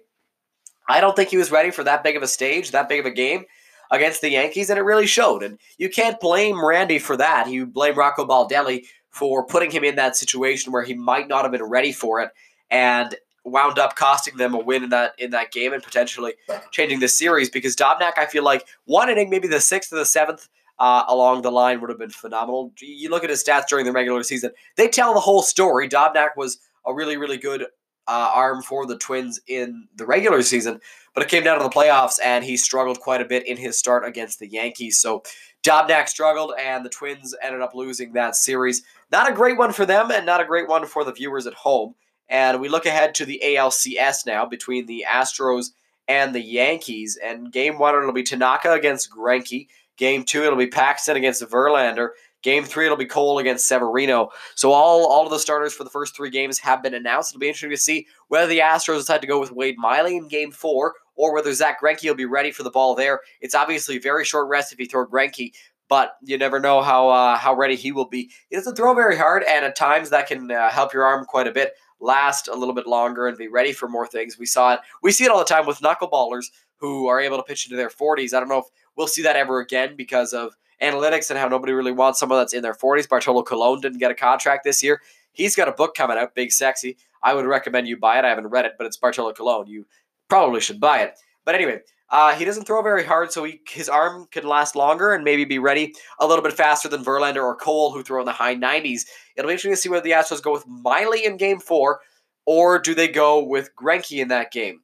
I 0.89 1.01
don't 1.01 1.17
think 1.17 1.31
he 1.31 1.37
was 1.37 1.51
ready 1.51 1.71
for 1.71 1.85
that 1.85 2.05
big 2.05 2.17
of 2.17 2.23
a 2.23 2.27
stage, 2.27 2.71
that 2.71 2.89
big 2.89 3.01
of 3.01 3.07
a 3.07 3.11
game 3.11 3.45
against 3.91 4.21
the 4.21 4.31
Yankees, 4.31 4.69
and 4.69 4.79
it 4.79 4.83
really 4.83 5.07
showed. 5.07 5.43
And 5.43 5.59
you 5.79 5.89
can't 5.89 6.21
blame 6.21 6.65
Randy 6.65 6.99
for 6.99 7.17
that. 7.17 7.49
You 7.49 7.67
blame 7.67 7.95
Rocco 7.95 8.27
Baldelli 8.27 8.85
for 9.11 9.47
putting 9.47 9.71
him 9.71 9.85
in 9.85 9.97
that 9.97 10.17
situation 10.17 10.73
where 10.73 10.83
he 10.83 10.95
might 10.95 11.29
not 11.29 11.43
have 11.43 11.53
been 11.53 11.63
ready 11.63 11.93
for 11.93 12.21
it 12.21 12.31
and 12.71 13.15
wound 13.45 13.79
up 13.79 13.97
costing 13.97 14.37
them 14.37 14.55
a 14.55 14.59
win 14.59 14.85
in 14.85 14.91
that 14.91 15.15
in 15.19 15.31
that 15.31 15.51
game 15.51 15.73
and 15.73 15.83
potentially 15.83 16.35
changing 16.71 17.01
the 17.01 17.09
series 17.09 17.49
because 17.49 17.75
Dobnak, 17.75 18.13
I 18.19 18.27
feel 18.27 18.45
like 18.45 18.67
one 18.85 19.09
inning, 19.09 19.31
maybe 19.31 19.49
the 19.49 19.61
sixth 19.61 19.93
or 19.93 19.97
the 19.97 20.05
seventh, 20.05 20.49
uh, 20.79 21.05
along 21.09 21.43
the 21.43 21.51
line 21.51 21.81
would 21.81 21.91
have 21.91 21.99
been 21.99 22.11
phenomenal. 22.11 22.73
You 22.81 23.11
look 23.11 23.25
at 23.25 23.31
his 23.31 23.43
stats 23.43 23.67
during 23.69 23.85
the 23.85 23.93
regular 23.93 24.23
season; 24.23 24.53
they 24.77 24.89
tell 24.89 25.15
the 25.15 25.21
whole 25.21 25.43
story. 25.43 25.89
Dobnak 25.89 26.31
was 26.37 26.59
a 26.87 26.95
really, 26.95 27.17
really 27.17 27.37
good 27.37 27.63
uh, 28.07 28.31
arm 28.35 28.63
for 28.63 28.87
the 28.87 28.97
Twins 28.97 29.41
in 29.47 29.89
the 29.97 30.07
regular 30.07 30.43
season, 30.43 30.81
but 31.15 31.23
it 31.23 31.29
came 31.29 31.45
down 31.45 31.59
to 31.59 31.65
the 31.65 31.71
playoffs, 31.71 32.19
and 32.25 32.45
he 32.45 32.57
struggled 32.57 33.01
quite 33.01 33.21
a 33.21 33.27
bit 33.27 33.47
in 33.47 33.57
his 33.57 33.79
start 33.79 34.07
against 34.07 34.39
the 34.39 34.49
Yankees. 34.49 34.99
So 34.99 35.23
Dobnak 35.63 36.09
struggled, 36.09 36.55
and 36.59 36.85
the 36.85 36.91
Twins 36.91 37.35
ended 37.43 37.61
up 37.61 37.75
losing 37.75 38.13
that 38.13 38.37
series. 38.37 38.83
Not 39.11 39.31
a 39.31 39.35
great 39.35 39.59
one 39.59 39.73
for 39.73 39.85
them, 39.85 40.11
and 40.11 40.25
not 40.25 40.41
a 40.41 40.47
great 40.47 40.69
one 40.69 40.87
for 40.87 41.05
the 41.05 41.13
viewers 41.13 41.47
at 41.47 41.55
home. 41.55 41.95
And 42.29 42.61
we 42.61 42.69
look 42.69 42.87
ahead 42.87 43.15
to 43.17 43.25
the 43.25 43.41
ALCS 43.45 44.27
now 44.27 44.45
between 44.47 44.87
the 44.87 45.05
Astros 45.09 45.71
and 46.07 46.35
the 46.35 46.43
Yankees. 46.43 47.19
And 47.23 47.53
game 47.53 47.79
one, 47.79 47.95
it'll 47.97 48.13
be 48.13 48.23
Tanaka 48.23 48.73
against 48.73 49.11
Greinke. 49.11 49.69
Game 49.99 50.25
two, 50.25 50.45
it'll 50.45 50.57
be 50.57 50.69
Paxton 50.69 51.17
against 51.17 51.43
Verlander. 51.43 52.11
Game 52.43 52.65
three, 52.65 52.87
it'll 52.87 52.97
be 52.97 53.05
Cole 53.05 53.41
against 53.41 53.67
Severino. 53.67 54.31
So 54.55 54.73
all, 54.73 55.07
all 55.07 55.25
of 55.25 55.31
the 55.31 55.41
starters 55.41 55.75
for 55.75 55.83
the 55.83 55.91
first 55.91 56.17
three 56.17 56.31
games 56.31 56.61
have 56.61 56.83
been 56.83 56.95
announced. 56.95 57.33
It'll 57.33 57.41
be 57.41 57.49
interesting 57.49 57.71
to 57.71 57.77
see 57.77 58.07
whether 58.29 58.47
the 58.47 58.61
Astros 58.61 58.99
decide 58.99 59.21
to 59.23 59.27
go 59.27 59.41
with 59.41 59.51
Wade 59.51 59.77
Miley 59.77 60.17
in 60.17 60.29
game 60.29 60.53
four 60.53 60.95
or 61.17 61.35
whether 61.35 61.53
Zack 61.53 61.83
Greinke 61.83 62.05
will 62.05 62.15
be 62.15 62.25
ready 62.25 62.53
for 62.53 62.63
the 62.63 62.71
ball 62.71 62.95
there. 62.95 63.21
It's 63.41 63.57
obviously 63.57 63.97
a 63.97 64.01
very 64.01 64.25
short 64.25 64.49
rest 64.49 64.73
if 64.73 64.79
you 64.79 64.87
throw 64.87 65.05
Greinke, 65.05 65.53
but 65.89 66.13
you 66.23 66.39
never 66.39 66.61
know 66.61 66.81
how 66.81 67.09
uh, 67.09 67.37
how 67.37 67.57
ready 67.57 67.75
he 67.75 67.91
will 67.91 68.09
be. 68.09 68.31
He 68.49 68.57
doesn't 68.57 68.77
throw 68.77 68.95
very 68.95 69.17
hard, 69.17 69.43
and 69.43 69.65
at 69.65 69.75
times 69.75 70.11
that 70.11 70.29
can 70.29 70.51
uh, 70.51 70.71
help 70.71 70.93
your 70.93 71.05
arm 71.05 71.25
quite 71.25 71.49
a 71.49 71.53
bit 71.53 71.73
last 72.01 72.47
a 72.47 72.55
little 72.55 72.75
bit 72.75 72.87
longer 72.87 73.27
and 73.27 73.37
be 73.37 73.49
ready 73.49 73.73
for 73.73 73.89
more 73.89 74.07
things. 74.07 74.39
We 74.39 74.47
saw 74.47 74.75
it. 74.75 74.81
We 75.03 75.11
see 75.11 75.25
it 75.25 75.31
all 75.31 75.39
the 75.41 75.45
time 75.45 75.67
with 75.67 75.81
knuckleballers 75.81 76.47
who 76.77 77.09
are 77.09 77.21
able 77.21 77.37
to 77.37 77.43
pitch 77.43 77.67
into 77.67 77.77
their 77.77 77.89
40s. 77.89 78.33
I 78.33 78.39
don't 78.39 78.49
know 78.49 78.59
if 78.59 78.67
we'll 78.99 79.07
see 79.07 79.23
that 79.23 79.37
ever 79.37 79.61
again 79.61 79.95
because 79.97 80.35
of 80.35 80.55
analytics 80.83 81.31
and 81.31 81.39
how 81.39 81.49
nobody 81.49 81.73
really 81.73 81.93
wants 81.93 82.21
someone 82.21 82.39
that's 82.39 82.53
in 82.53 82.63
their 82.63 82.75
40s. 82.75 83.09
Bartolo 83.09 83.43
Colon 83.43 83.81
didn't 83.81 83.99
get 83.99 84.11
a 84.11 84.15
contract 84.15 84.65
this 84.65 84.83
year. 84.83 85.01
He's 85.33 85.57
got 85.57 85.69
a 85.69 85.73
book 85.73 85.95
coming 85.95 86.19
out, 86.19 86.35
Big 86.35 86.53
Sexy. 86.53 86.99
I 87.23 87.33
would 87.33 87.47
recommend 87.47 87.89
you 87.89 87.97
buy 87.97 88.19
it. 88.19 88.25
I 88.25 88.29
haven't 88.29 88.49
read 88.49 88.65
it, 88.65 88.73
but 88.77 88.87
it's 88.87 88.97
Bartolo 88.97 89.33
Colon. 89.33 89.69
You 89.69 89.87
probably 90.29 90.61
should 90.61 90.81
buy 90.81 91.01
it. 91.01 91.15
But 91.45 91.55
anyway, 91.55 91.81
uh, 92.11 92.35
he 92.35 92.45
doesn't 92.45 92.65
throw 92.65 92.83
very 92.83 93.05
hard, 93.05 93.33
so 93.33 93.45
he, 93.45 93.61
his 93.69 93.89
arm 93.89 94.27
can 94.31 94.47
last 94.47 94.77
longer 94.77 95.15
and 95.15 95.25
maybe 95.25 95.45
be 95.45 95.59
ready 95.59 95.95
a 96.21 96.27
little 96.27 96.43
bit 96.43 96.53
faster 96.53 96.89
than 96.89 97.05
Verlander 97.05 97.43
or 97.43 97.55
Cole, 97.55 97.93
who 97.93 98.03
throw 98.03 98.21
in 98.21 98.27
the 98.27 98.33
high 98.33 98.55
90s. 98.55 99.03
It'll 99.37 99.49
be 99.49 99.53
interesting 99.53 99.73
to 99.73 99.77
see 99.77 99.89
whether 99.89 100.03
the 100.03 100.13
Astros 100.13 100.43
go 100.43 100.53
with 100.53 100.67
Miley 100.67 101.25
in 101.25 101.37
game 101.37 101.61
four 101.61 102.01
or 102.47 102.79
do 102.79 102.95
they 102.95 103.09
go 103.09 103.45
with 103.45 103.71
Greinke 103.77 104.21
in 104.21 104.29
that 104.29 104.53
game 104.53 104.81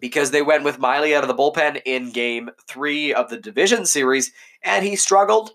because 0.00 0.30
they 0.30 0.42
went 0.42 0.64
with 0.64 0.78
Miley 0.78 1.14
out 1.14 1.22
of 1.22 1.28
the 1.28 1.34
bullpen 1.34 1.80
in 1.84 2.10
game 2.10 2.50
three 2.66 3.12
of 3.12 3.28
the 3.28 3.36
division 3.36 3.86
series, 3.86 4.32
and 4.62 4.84
he 4.84 4.96
struggled 4.96 5.50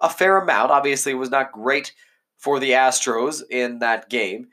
a 0.00 0.08
fair 0.08 0.38
amount. 0.38 0.70
Obviously, 0.70 1.14
was 1.14 1.30
not 1.30 1.52
great 1.52 1.92
for 2.36 2.60
the 2.60 2.72
Astros 2.72 3.42
in 3.50 3.78
that 3.80 4.10
game, 4.10 4.48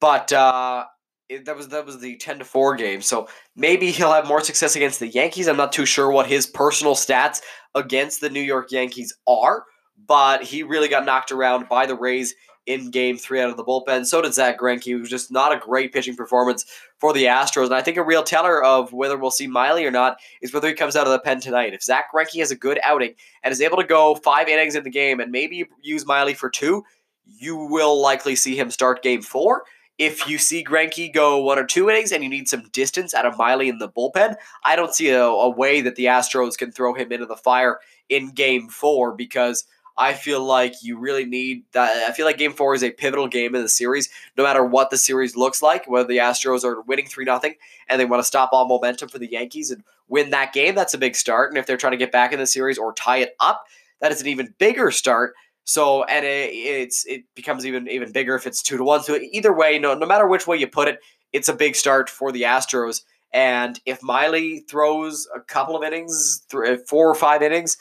but 0.00 0.32
uh, 0.32 0.84
it, 1.28 1.44
that 1.44 1.56
was 1.56 1.68
that 1.68 1.86
was 1.86 2.00
the 2.00 2.16
ten 2.16 2.38
to 2.38 2.44
four 2.44 2.74
game. 2.74 3.00
So 3.00 3.28
maybe 3.54 3.90
he'll 3.90 4.12
have 4.12 4.26
more 4.26 4.42
success 4.42 4.76
against 4.76 5.00
the 5.00 5.08
Yankees. 5.08 5.48
I'm 5.48 5.56
not 5.56 5.72
too 5.72 5.86
sure 5.86 6.10
what 6.10 6.26
his 6.26 6.46
personal 6.46 6.94
stats 6.94 7.40
against 7.74 8.20
the 8.20 8.30
New 8.30 8.40
York 8.40 8.72
Yankees 8.72 9.16
are, 9.26 9.64
but 10.06 10.42
he 10.42 10.62
really 10.62 10.88
got 10.88 11.04
knocked 11.04 11.32
around 11.32 11.68
by 11.68 11.86
the 11.86 11.94
Rays 11.94 12.34
in 12.68 12.90
game 12.90 13.16
three 13.16 13.40
out 13.40 13.48
of 13.48 13.56
the 13.56 13.64
bullpen. 13.64 14.04
So 14.04 14.20
did 14.20 14.34
Zack 14.34 14.60
Greinke. 14.60 14.86
It 14.88 14.96
was 14.96 15.08
just 15.08 15.32
not 15.32 15.54
a 15.54 15.58
great 15.58 15.90
pitching 15.90 16.14
performance 16.14 16.66
for 16.98 17.14
the 17.14 17.24
Astros. 17.24 17.64
And 17.64 17.74
I 17.74 17.80
think 17.80 17.96
a 17.96 18.02
real 18.02 18.22
teller 18.22 18.62
of 18.62 18.92
whether 18.92 19.16
we'll 19.16 19.30
see 19.30 19.46
Miley 19.46 19.86
or 19.86 19.90
not 19.90 20.18
is 20.42 20.52
whether 20.52 20.68
he 20.68 20.74
comes 20.74 20.94
out 20.94 21.06
of 21.06 21.12
the 21.12 21.18
pen 21.18 21.40
tonight. 21.40 21.72
If 21.72 21.82
Zack 21.82 22.12
Greinke 22.12 22.38
has 22.40 22.50
a 22.50 22.56
good 22.56 22.78
outing 22.84 23.14
and 23.42 23.52
is 23.52 23.62
able 23.62 23.78
to 23.78 23.84
go 23.84 24.16
five 24.16 24.48
innings 24.48 24.74
in 24.74 24.84
the 24.84 24.90
game 24.90 25.18
and 25.18 25.32
maybe 25.32 25.66
use 25.82 26.04
Miley 26.04 26.34
for 26.34 26.50
two, 26.50 26.84
you 27.24 27.56
will 27.56 28.00
likely 28.00 28.36
see 28.36 28.54
him 28.54 28.70
start 28.70 29.02
game 29.02 29.22
four. 29.22 29.62
If 29.96 30.28
you 30.28 30.36
see 30.36 30.62
Greinke 30.62 31.12
go 31.12 31.38
one 31.38 31.58
or 31.58 31.64
two 31.64 31.88
innings 31.88 32.12
and 32.12 32.22
you 32.22 32.28
need 32.28 32.48
some 32.48 32.68
distance 32.72 33.14
out 33.14 33.24
of 33.24 33.38
Miley 33.38 33.70
in 33.70 33.78
the 33.78 33.88
bullpen, 33.88 34.36
I 34.62 34.76
don't 34.76 34.94
see 34.94 35.08
a, 35.08 35.24
a 35.24 35.48
way 35.48 35.80
that 35.80 35.96
the 35.96 36.04
Astros 36.04 36.58
can 36.58 36.70
throw 36.70 36.92
him 36.92 37.12
into 37.12 37.26
the 37.26 37.34
fire 37.34 37.80
in 38.10 38.32
game 38.32 38.68
four 38.68 39.14
because– 39.14 39.64
I 39.98 40.14
feel 40.14 40.42
like 40.44 40.74
you 40.80 40.96
really 40.96 41.24
need 41.24 41.64
that. 41.72 42.08
I 42.08 42.12
feel 42.12 42.24
like 42.24 42.38
game 42.38 42.52
four 42.52 42.72
is 42.72 42.84
a 42.84 42.92
pivotal 42.92 43.26
game 43.26 43.56
in 43.56 43.62
the 43.62 43.68
series, 43.68 44.08
no 44.36 44.44
matter 44.44 44.64
what 44.64 44.90
the 44.90 44.96
series 44.96 45.36
looks 45.36 45.60
like, 45.60 45.88
whether 45.88 46.06
the 46.06 46.18
Astros 46.18 46.64
are 46.64 46.82
winning 46.82 47.06
3 47.06 47.24
0 47.24 47.40
and 47.88 48.00
they 48.00 48.04
want 48.04 48.20
to 48.20 48.26
stop 48.26 48.50
all 48.52 48.68
momentum 48.68 49.08
for 49.08 49.18
the 49.18 49.30
Yankees 49.30 49.72
and 49.72 49.82
win 50.06 50.30
that 50.30 50.52
game, 50.52 50.76
that's 50.76 50.94
a 50.94 50.98
big 50.98 51.16
start. 51.16 51.50
And 51.50 51.58
if 51.58 51.66
they're 51.66 51.76
trying 51.76 51.92
to 51.92 51.98
get 51.98 52.12
back 52.12 52.32
in 52.32 52.38
the 52.38 52.46
series 52.46 52.78
or 52.78 52.92
tie 52.92 53.18
it 53.18 53.34
up, 53.40 53.64
that 54.00 54.12
is 54.12 54.20
an 54.20 54.28
even 54.28 54.54
bigger 54.58 54.92
start. 54.92 55.34
So 55.64 56.04
and 56.04 56.24
it, 56.24 56.50
it's 56.52 57.04
it 57.06 57.24
becomes 57.34 57.66
even 57.66 57.88
even 57.88 58.12
bigger 58.12 58.36
if 58.36 58.46
it's 58.46 58.62
two 58.62 58.76
to 58.76 58.84
one. 58.84 59.02
So 59.02 59.16
either 59.16 59.52
way, 59.52 59.80
no 59.80 59.94
no 59.94 60.06
matter 60.06 60.28
which 60.28 60.46
way 60.46 60.56
you 60.56 60.68
put 60.68 60.86
it, 60.86 61.00
it's 61.32 61.48
a 61.48 61.54
big 61.54 61.74
start 61.74 62.08
for 62.08 62.30
the 62.30 62.42
Astros. 62.42 63.02
And 63.32 63.78
if 63.84 64.02
Miley 64.02 64.60
throws 64.70 65.26
a 65.34 65.40
couple 65.40 65.76
of 65.76 65.82
innings, 65.82 66.46
four 66.86 67.08
or 67.08 67.14
five 67.14 67.42
innings, 67.42 67.76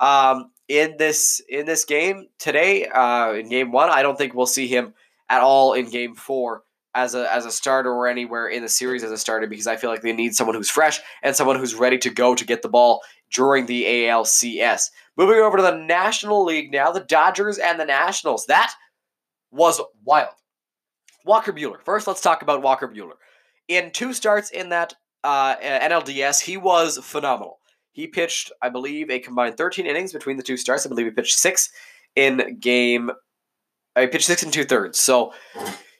um, 0.00 0.50
in 0.70 0.96
this 0.98 1.42
in 1.48 1.66
this 1.66 1.84
game 1.84 2.28
today, 2.38 2.86
uh, 2.86 3.32
in 3.32 3.48
game 3.48 3.72
one, 3.72 3.90
I 3.90 4.02
don't 4.02 4.16
think 4.16 4.34
we'll 4.34 4.46
see 4.46 4.68
him 4.68 4.94
at 5.28 5.42
all 5.42 5.72
in 5.72 5.90
game 5.90 6.14
four 6.14 6.62
as 6.94 7.16
a 7.16 7.30
as 7.34 7.44
a 7.44 7.50
starter 7.50 7.92
or 7.92 8.06
anywhere 8.06 8.46
in 8.46 8.62
the 8.62 8.68
series 8.68 9.02
as 9.02 9.10
a 9.10 9.18
starter 9.18 9.48
because 9.48 9.66
I 9.66 9.76
feel 9.76 9.90
like 9.90 10.02
they 10.02 10.12
need 10.12 10.36
someone 10.36 10.54
who's 10.54 10.70
fresh 10.70 11.00
and 11.24 11.34
someone 11.34 11.58
who's 11.58 11.74
ready 11.74 11.98
to 11.98 12.10
go 12.10 12.36
to 12.36 12.44
get 12.46 12.62
the 12.62 12.68
ball 12.68 13.02
during 13.34 13.66
the 13.66 13.84
ALCS. 13.84 14.90
Moving 15.16 15.40
over 15.40 15.56
to 15.56 15.62
the 15.62 15.76
National 15.76 16.44
League 16.44 16.70
now, 16.70 16.92
the 16.92 17.00
Dodgers 17.00 17.58
and 17.58 17.78
the 17.80 17.84
Nationals. 17.84 18.46
That 18.46 18.72
was 19.50 19.80
wild. 20.04 20.34
Walker 21.24 21.52
Buehler. 21.52 21.82
First, 21.84 22.06
let's 22.06 22.20
talk 22.20 22.42
about 22.42 22.62
Walker 22.62 22.86
Buehler. 22.86 23.16
In 23.66 23.90
two 23.90 24.12
starts 24.12 24.50
in 24.50 24.68
that 24.68 24.94
uh, 25.24 25.56
NLDS, 25.56 26.40
he 26.40 26.56
was 26.56 26.98
phenomenal. 26.98 27.59
He 27.92 28.06
pitched, 28.06 28.52
I 28.62 28.68
believe, 28.68 29.10
a 29.10 29.18
combined 29.18 29.56
13 29.56 29.86
innings 29.86 30.12
between 30.12 30.36
the 30.36 30.42
two 30.42 30.56
starts. 30.56 30.86
I 30.86 30.88
believe 30.88 31.06
he 31.06 31.12
pitched 31.12 31.38
six 31.38 31.70
in 32.14 32.58
game. 32.60 33.10
I 33.96 34.06
pitched 34.06 34.26
six 34.26 34.42
and 34.42 34.52
two 34.52 34.64
thirds. 34.64 34.98
So 34.98 35.32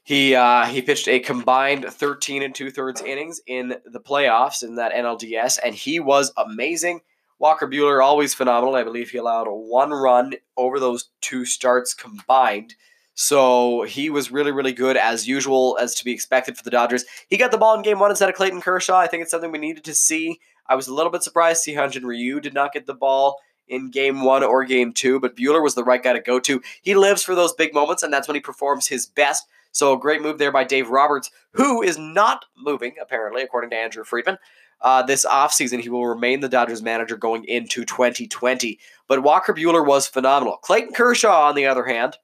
he 0.04 0.34
uh, 0.34 0.66
he 0.66 0.82
pitched 0.82 1.08
a 1.08 1.20
combined 1.20 1.84
13 1.84 2.42
and 2.42 2.54
two 2.54 2.70
thirds 2.70 3.02
innings 3.02 3.40
in 3.46 3.74
the 3.84 4.00
playoffs 4.00 4.62
in 4.62 4.76
that 4.76 4.92
NLDS, 4.92 5.58
and 5.64 5.74
he 5.74 6.00
was 6.00 6.32
amazing. 6.36 7.00
Walker 7.38 7.66
Buehler 7.66 8.04
always 8.04 8.34
phenomenal. 8.34 8.76
I 8.76 8.84
believe 8.84 9.10
he 9.10 9.18
allowed 9.18 9.46
one 9.48 9.90
run 9.90 10.34
over 10.56 10.78
those 10.78 11.10
two 11.20 11.44
starts 11.44 11.94
combined. 11.94 12.74
So 13.14 13.82
he 13.82 14.08
was 14.10 14.30
really, 14.30 14.52
really 14.52 14.72
good 14.72 14.96
as 14.96 15.26
usual, 15.26 15.78
as 15.80 15.94
to 15.96 16.04
be 16.04 16.12
expected 16.12 16.56
for 16.56 16.62
the 16.62 16.70
Dodgers. 16.70 17.04
He 17.28 17.36
got 17.36 17.50
the 17.50 17.58
ball 17.58 17.74
in 17.74 17.82
game 17.82 17.98
one 17.98 18.10
instead 18.10 18.28
of 18.28 18.34
Clayton 18.34 18.60
Kershaw. 18.60 18.98
I 18.98 19.06
think 19.06 19.22
it's 19.22 19.30
something 19.30 19.50
we 19.50 19.58
needed 19.58 19.84
to 19.84 19.94
see. 19.94 20.40
I 20.70 20.76
was 20.76 20.88
a 20.88 20.94
little 20.94 21.12
bit 21.12 21.22
surprised 21.22 21.62
see 21.62 21.76
Ryu 21.76 22.40
did 22.40 22.54
not 22.54 22.72
get 22.72 22.86
the 22.86 22.94
ball 22.94 23.38
in 23.66 23.90
game 23.90 24.22
one 24.22 24.42
or 24.42 24.64
game 24.64 24.92
two, 24.92 25.20
but 25.20 25.36
Buehler 25.36 25.62
was 25.62 25.74
the 25.74 25.84
right 25.84 26.02
guy 26.02 26.12
to 26.12 26.20
go 26.20 26.38
to. 26.40 26.62
He 26.80 26.94
lives 26.94 27.22
for 27.22 27.34
those 27.34 27.52
big 27.52 27.74
moments, 27.74 28.02
and 28.02 28.12
that's 28.12 28.28
when 28.28 28.36
he 28.36 28.40
performs 28.40 28.86
his 28.86 29.06
best. 29.06 29.46
So 29.72 29.92
a 29.92 29.98
great 29.98 30.22
move 30.22 30.38
there 30.38 30.52
by 30.52 30.64
Dave 30.64 30.90
Roberts, 30.90 31.30
who 31.52 31.82
is 31.82 31.98
not 31.98 32.44
moving, 32.56 32.94
apparently, 33.00 33.42
according 33.42 33.70
to 33.70 33.76
Andrew 33.76 34.04
Friedman. 34.04 34.38
Uh, 34.80 35.02
this 35.02 35.26
offseason, 35.26 35.80
he 35.80 35.88
will 35.88 36.06
remain 36.06 36.40
the 36.40 36.48
Dodgers 36.48 36.82
manager 36.82 37.16
going 37.16 37.44
into 37.44 37.84
2020. 37.84 38.78
But 39.08 39.22
Walker 39.22 39.52
Buehler 39.52 39.86
was 39.86 40.06
phenomenal. 40.06 40.56
Clayton 40.56 40.94
Kershaw, 40.94 41.48
on 41.48 41.54
the 41.54 41.66
other 41.66 41.84
hand, 41.84 42.16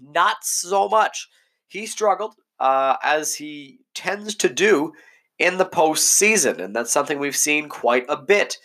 not 0.00 0.38
so 0.42 0.88
much. 0.88 1.28
He 1.66 1.86
struggled, 1.86 2.34
uh, 2.60 2.96
as 3.02 3.34
he 3.34 3.80
tends 3.94 4.34
to 4.36 4.48
do 4.48 4.92
in 5.38 5.58
the 5.58 5.64
postseason, 5.64 6.62
and 6.62 6.74
that's 6.74 6.92
something 6.92 7.18
we've 7.18 7.36
seen 7.36 7.68
quite 7.68 8.04
a 8.08 8.16
bit. 8.16 8.58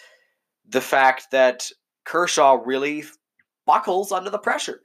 The 0.69 0.81
fact 0.81 1.31
that 1.31 1.69
Kershaw 2.05 2.59
really 2.63 3.03
buckles 3.65 4.11
under 4.11 4.29
the 4.29 4.37
pressure. 4.37 4.81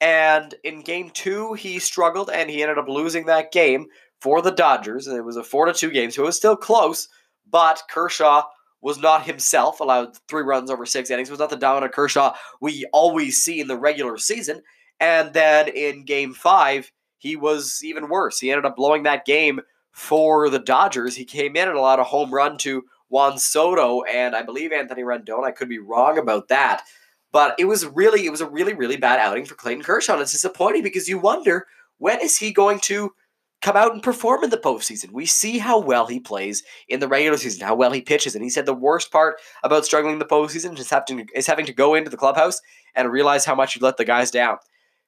And 0.00 0.54
in 0.64 0.82
game 0.82 1.10
two, 1.10 1.54
he 1.54 1.78
struggled 1.78 2.28
and 2.30 2.50
he 2.50 2.62
ended 2.62 2.78
up 2.78 2.88
losing 2.88 3.26
that 3.26 3.52
game 3.52 3.86
for 4.20 4.42
the 4.42 4.50
Dodgers. 4.50 5.06
And 5.06 5.16
it 5.16 5.24
was 5.24 5.36
a 5.36 5.44
4 5.44 5.66
to 5.66 5.72
2 5.72 5.90
game, 5.90 6.10
so 6.10 6.22
it 6.22 6.26
was 6.26 6.36
still 6.36 6.56
close. 6.56 7.08
But 7.48 7.82
Kershaw 7.90 8.44
was 8.82 8.98
not 8.98 9.24
himself, 9.24 9.80
allowed 9.80 10.16
three 10.28 10.42
runs 10.42 10.70
over 10.70 10.84
six 10.84 11.10
innings, 11.10 11.30
It 11.30 11.32
was 11.32 11.40
not 11.40 11.50
the 11.50 11.56
dominant 11.56 11.94
Kershaw 11.94 12.34
we 12.60 12.86
always 12.92 13.42
see 13.42 13.60
in 13.60 13.68
the 13.68 13.78
regular 13.78 14.18
season. 14.18 14.62
And 15.00 15.32
then 15.32 15.68
in 15.68 16.04
game 16.04 16.34
five, 16.34 16.92
he 17.16 17.36
was 17.36 17.80
even 17.82 18.10
worse. 18.10 18.38
He 18.38 18.50
ended 18.50 18.66
up 18.66 18.76
blowing 18.76 19.04
that 19.04 19.24
game 19.24 19.60
for 19.94 20.50
the 20.50 20.58
Dodgers. 20.58 21.14
He 21.14 21.24
came 21.24 21.54
in 21.54 21.68
and 21.68 21.78
allowed 21.78 22.00
a 22.00 22.04
home 22.04 22.34
run 22.34 22.58
to 22.58 22.84
Juan 23.08 23.38
Soto 23.38 24.02
and 24.02 24.34
I 24.34 24.42
believe 24.42 24.72
Anthony 24.72 25.02
Rendon. 25.02 25.44
I 25.44 25.52
could 25.52 25.68
be 25.68 25.78
wrong 25.78 26.18
about 26.18 26.48
that. 26.48 26.82
But 27.30 27.54
it 27.58 27.66
was 27.66 27.86
really, 27.86 28.26
it 28.26 28.30
was 28.30 28.40
a 28.40 28.48
really, 28.48 28.74
really 28.74 28.96
bad 28.96 29.20
outing 29.20 29.44
for 29.44 29.54
Clayton 29.54 29.84
Kershaw. 29.84 30.14
And 30.14 30.22
it's 30.22 30.32
disappointing 30.32 30.82
because 30.82 31.08
you 31.08 31.18
wonder 31.18 31.68
when 31.98 32.20
is 32.20 32.36
he 32.36 32.52
going 32.52 32.80
to 32.80 33.14
come 33.62 33.76
out 33.76 33.92
and 33.92 34.02
perform 34.02 34.42
in 34.42 34.50
the 34.50 34.56
postseason? 34.56 35.12
We 35.12 35.26
see 35.26 35.58
how 35.58 35.78
well 35.78 36.06
he 36.06 36.18
plays 36.18 36.64
in 36.88 36.98
the 36.98 37.08
regular 37.08 37.36
season, 37.36 37.64
how 37.64 37.76
well 37.76 37.92
he 37.92 38.00
pitches. 38.00 38.34
And 38.34 38.42
he 38.42 38.50
said 38.50 38.66
the 38.66 38.74
worst 38.74 39.12
part 39.12 39.36
about 39.62 39.84
struggling 39.84 40.14
in 40.14 40.18
the 40.18 40.24
postseason 40.24 40.76
is 40.76 40.90
having, 40.90 41.24
to, 41.24 41.26
is 41.36 41.46
having 41.46 41.66
to 41.66 41.72
go 41.72 41.94
into 41.94 42.10
the 42.10 42.16
clubhouse 42.16 42.60
and 42.96 43.12
realize 43.12 43.44
how 43.44 43.54
much 43.54 43.76
you 43.76 43.80
let 43.80 43.96
the 43.96 44.04
guys 44.04 44.32
down. 44.32 44.58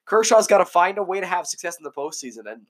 Kershaw's 0.04 0.46
got 0.46 0.58
to 0.58 0.64
find 0.64 0.96
a 0.98 1.02
way 1.02 1.18
to 1.18 1.26
have 1.26 1.48
success 1.48 1.76
in 1.76 1.82
the 1.82 1.90
postseason. 1.90 2.50
And 2.50 2.68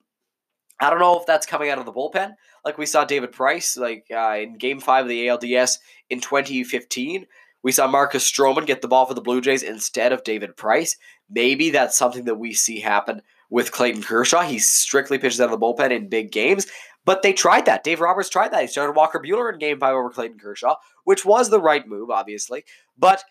I 0.80 0.90
don't 0.90 0.98
know 0.98 1.18
if 1.18 1.26
that's 1.26 1.46
coming 1.46 1.70
out 1.70 1.78
of 1.78 1.86
the 1.86 1.92
bullpen, 1.92 2.34
like 2.64 2.78
we 2.78 2.86
saw 2.86 3.04
David 3.04 3.32
Price, 3.32 3.76
like 3.76 4.06
uh, 4.14 4.36
in 4.40 4.58
Game 4.58 4.80
Five 4.80 5.04
of 5.04 5.08
the 5.08 5.26
ALDS 5.26 5.78
in 6.10 6.20
2015. 6.20 7.26
We 7.62 7.72
saw 7.72 7.86
Marcus 7.88 8.30
Stroman 8.30 8.66
get 8.66 8.82
the 8.82 8.88
ball 8.88 9.06
for 9.06 9.14
the 9.14 9.20
Blue 9.20 9.40
Jays 9.40 9.62
instead 9.62 10.12
of 10.12 10.22
David 10.22 10.56
Price. 10.56 10.96
Maybe 11.30 11.70
that's 11.70 11.98
something 11.98 12.24
that 12.26 12.36
we 12.36 12.52
see 12.52 12.78
happen 12.78 13.22
with 13.50 13.72
Clayton 13.72 14.02
Kershaw. 14.02 14.42
He 14.42 14.58
strictly 14.58 15.18
pitches 15.18 15.40
out 15.40 15.52
of 15.52 15.58
the 15.58 15.66
bullpen 15.66 15.90
in 15.90 16.08
big 16.08 16.30
games. 16.30 16.66
But 17.04 17.22
they 17.22 17.32
tried 17.32 17.66
that. 17.66 17.84
Dave 17.84 18.00
Roberts 18.00 18.28
tried 18.28 18.52
that. 18.52 18.62
He 18.62 18.66
started 18.66 18.96
Walker 18.96 19.20
Buehler 19.20 19.52
in 19.52 19.58
game 19.60 19.78
five 19.78 19.94
over 19.94 20.10
Clayton 20.10 20.38
Kershaw, 20.38 20.74
which 21.04 21.24
was 21.24 21.48
the 21.48 21.60
right 21.60 21.86
move, 21.86 22.10
obviously. 22.10 22.64
But 22.98 23.24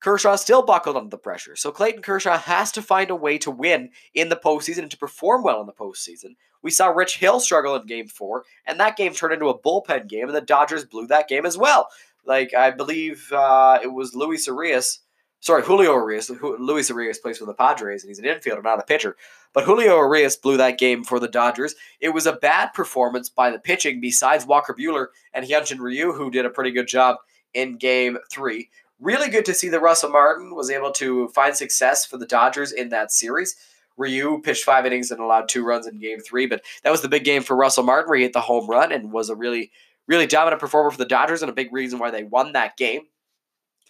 Kershaw 0.00 0.36
still 0.36 0.62
buckled 0.62 0.96
under 0.96 1.10
the 1.10 1.18
pressure. 1.18 1.56
So 1.56 1.70
Clayton 1.70 2.02
Kershaw 2.02 2.38
has 2.38 2.72
to 2.72 2.82
find 2.82 3.10
a 3.10 3.16
way 3.16 3.38
to 3.38 3.50
win 3.50 3.90
in 4.14 4.30
the 4.30 4.36
postseason 4.36 4.82
and 4.82 4.90
to 4.90 4.96
perform 4.96 5.42
well 5.42 5.60
in 5.60 5.66
the 5.66 5.72
postseason. 5.72 6.36
We 6.62 6.70
saw 6.70 6.88
Rich 6.88 7.18
Hill 7.18 7.40
struggle 7.40 7.76
in 7.76 7.86
game 7.86 8.08
four, 8.08 8.44
and 8.66 8.80
that 8.80 8.96
game 8.96 9.14
turned 9.14 9.34
into 9.34 9.48
a 9.48 9.58
bullpen 9.58 10.08
game, 10.08 10.26
and 10.26 10.34
the 10.34 10.40
Dodgers 10.40 10.84
blew 10.84 11.06
that 11.06 11.28
game 11.28 11.46
as 11.46 11.56
well. 11.56 11.88
Like 12.24 12.54
I 12.54 12.70
believe 12.70 13.30
uh, 13.32 13.78
it 13.82 13.88
was 13.88 14.14
Luis 14.14 14.46
Urias. 14.46 15.00
Sorry, 15.42 15.62
Julio 15.62 15.94
Urias. 15.94 16.30
Luis 16.30 16.90
Urias 16.90 17.18
plays 17.18 17.38
for 17.38 17.46
the 17.46 17.54
Padres, 17.54 18.02
and 18.02 18.10
he's 18.10 18.18
an 18.18 18.26
infielder, 18.26 18.62
not 18.62 18.78
a 18.78 18.82
pitcher. 18.82 19.16
But 19.54 19.64
Julio 19.64 19.96
Urias 19.96 20.36
blew 20.36 20.58
that 20.58 20.78
game 20.78 21.02
for 21.02 21.18
the 21.18 21.28
Dodgers. 21.28 21.74
It 21.98 22.10
was 22.10 22.26
a 22.26 22.34
bad 22.34 22.74
performance 22.74 23.30
by 23.30 23.50
the 23.50 23.58
pitching, 23.58 24.02
besides 24.02 24.44
Walker 24.44 24.76
Buehler 24.78 25.06
and 25.32 25.46
Hyun-Jin 25.46 25.80
Ryu, 25.80 26.12
who 26.12 26.30
did 26.30 26.44
a 26.44 26.50
pretty 26.50 26.72
good 26.72 26.88
job 26.88 27.16
in 27.54 27.78
Game 27.78 28.18
Three. 28.30 28.68
Really 29.00 29.30
good 29.30 29.46
to 29.46 29.54
see 29.54 29.70
that 29.70 29.80
Russell 29.80 30.10
Martin 30.10 30.54
was 30.54 30.70
able 30.70 30.92
to 30.92 31.28
find 31.28 31.56
success 31.56 32.04
for 32.04 32.18
the 32.18 32.26
Dodgers 32.26 32.70
in 32.70 32.90
that 32.90 33.10
series. 33.10 33.56
Ryu 33.96 34.40
pitched 34.42 34.64
five 34.64 34.86
innings 34.86 35.10
and 35.10 35.20
allowed 35.20 35.48
two 35.48 35.64
runs 35.64 35.86
in 35.86 35.98
Game 35.98 36.20
Three, 36.20 36.46
but 36.46 36.62
that 36.82 36.90
was 36.90 37.02
the 37.02 37.08
big 37.08 37.24
game 37.24 37.42
for 37.42 37.56
Russell 37.56 37.84
Martin, 37.84 38.08
where 38.08 38.18
he 38.18 38.24
hit 38.24 38.32
the 38.32 38.40
home 38.40 38.68
run 38.68 38.92
and 38.92 39.12
was 39.12 39.30
a 39.30 39.34
really 39.34 39.70
really 40.06 40.26
dominant 40.26 40.60
performer 40.60 40.90
for 40.90 40.98
the 40.98 41.04
Dodgers 41.04 41.40
and 41.40 41.48
a 41.48 41.54
big 41.54 41.72
reason 41.72 41.98
why 41.98 42.10
they 42.10 42.24
won 42.24 42.52
that 42.52 42.76
game. 42.76 43.02